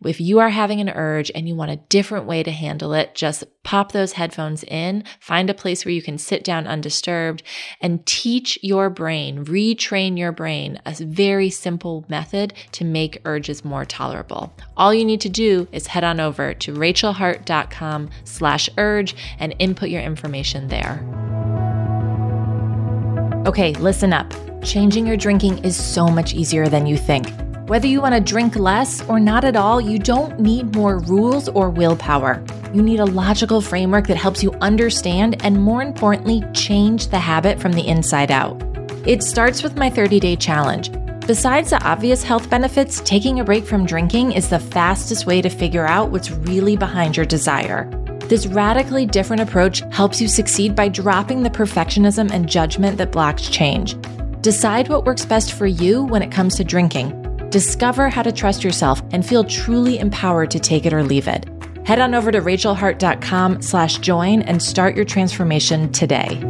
If 0.05 0.21
you 0.21 0.39
are 0.41 0.51
having 0.51 0.81
an 0.81 0.91
urge 0.91 1.31
and 1.35 1.49
you 1.49 1.55
want 1.55 1.71
a 1.71 1.77
different 1.77 2.27
way 2.27 2.43
to 2.43 2.51
handle 2.51 2.93
it, 2.93 3.15
just 3.15 3.45
pop 3.63 3.93
those 3.93 4.13
headphones 4.13 4.63
in, 4.65 5.05
find 5.19 5.49
a 5.49 5.55
place 5.55 5.85
where 5.85 5.93
you 5.93 6.03
can 6.03 6.19
sit 6.19 6.45
down 6.45 6.67
undisturbed, 6.67 7.43
and 7.81 8.05
teach 8.07 8.59
your 8.63 8.91
brain, 8.91 9.45
retrain 9.45 10.19
your 10.19 10.33
brain 10.33 10.81
a 10.85 10.95
very 10.95 11.51
simple 11.51 12.05
method 12.09 12.53
to 12.73 12.85
make 12.85 13.23
urges 13.25 13.65
more 13.65 13.85
tolerable. 13.85 14.55
All 14.77 14.93
you 14.93 15.05
need 15.05 15.21
to 15.23 15.29
do 15.29 15.67
is 15.73 15.87
head 15.87 16.05
on 16.05 16.21
over 16.21 16.55
to 16.55 16.75
rachelhart.com 16.75 18.11
slash 18.25 18.69
urge 18.77 19.17
and 19.39 19.55
input 19.59 19.89
your 19.89 20.03
information 20.03 20.69
there. 20.69 21.03
Okay, 23.47 23.73
listen 23.75 24.13
up. 24.13 24.33
Changing 24.63 25.07
your 25.07 25.17
drinking 25.17 25.59
is 25.65 25.77
so 25.77 26.09
much 26.09 26.33
easier 26.35 26.67
than 26.69 26.87
you 26.87 26.97
think. 26.97 27.27
Whether 27.67 27.87
you 27.87 28.03
want 28.03 28.15
to 28.15 28.21
drink 28.21 28.57
less 28.57 29.03
or 29.09 29.19
not 29.19 29.43
at 29.43 29.57
all, 29.57 29.81
you 29.81 29.99
don't 29.99 30.39
need 30.39 30.77
more 30.77 30.99
rules 30.99 31.49
or 31.49 31.71
willpower. 31.71 32.45
You 32.75 32.83
need 32.83 33.01
a 33.01 33.07
logical 33.07 33.63
framework 33.63 34.07
that 34.09 34.19
helps 34.19 34.43
you 34.43 34.53
understand 34.61 35.43
and, 35.43 35.63
more 35.63 35.81
importantly, 35.81 36.43
change 36.53 37.07
the 37.07 37.19
habit 37.19 37.59
from 37.59 37.73
the 37.73 37.89
inside 37.89 38.31
out. 38.31 38.63
It 39.07 39.23
starts 39.23 39.63
with 39.63 39.79
my 39.79 39.89
30 39.89 40.21
day 40.21 40.37
challenge. 40.37 40.93
Besides 41.27 41.71
the 41.71 41.83
obvious 41.83 42.23
health 42.23 42.51
benefits, 42.51 43.01
taking 43.01 43.41
a 43.41 43.45
break 43.45 43.65
from 43.65 43.87
drinking 43.87 44.33
is 44.33 44.51
the 44.51 44.59
fastest 44.59 45.25
way 45.25 45.41
to 45.41 45.49
figure 45.49 45.87
out 45.87 46.11
what's 46.11 46.31
really 46.31 46.77
behind 46.77 47.17
your 47.17 47.25
desire. 47.25 47.89
This 48.29 48.47
radically 48.47 49.07
different 49.07 49.41
approach 49.41 49.81
helps 49.91 50.21
you 50.21 50.29
succeed 50.29 50.77
by 50.77 50.89
dropping 50.89 51.43
the 51.43 51.49
perfectionism 51.49 52.31
and 52.31 52.47
judgment 52.47 52.99
that 52.99 53.11
blocks 53.11 53.49
change. 53.49 53.97
Decide 54.43 54.89
what 54.89 55.07
works 55.07 55.25
best 55.25 55.55
for 55.55 55.67
you 55.67 56.05
when 56.05 56.21
it 56.21 56.31
comes 56.31 56.57
to 56.57 56.65
drinking 56.65 57.24
Discover 57.55 58.09
how 58.09 58.25
to 58.25 58.33
trust 58.33 58.65
yourself 58.65 59.01
and 59.13 59.25
feel 59.25 59.45
truly 59.45 60.01
empowered 60.01 60.51
to 60.51 60.59
take 60.59 60.87
it 60.87 60.93
or 60.93 61.05
leave 61.05 61.29
it. 61.29 61.47
Head 61.87 62.01
on 62.01 62.13
over 62.13 62.33
to 62.33 62.41
rachelhart.com 62.41 63.63
slash 63.63 63.99
join 63.99 64.43
and 64.43 64.61
start 64.61 64.97
your 64.97 65.05
transformation 65.05 65.93
today. 65.93 66.41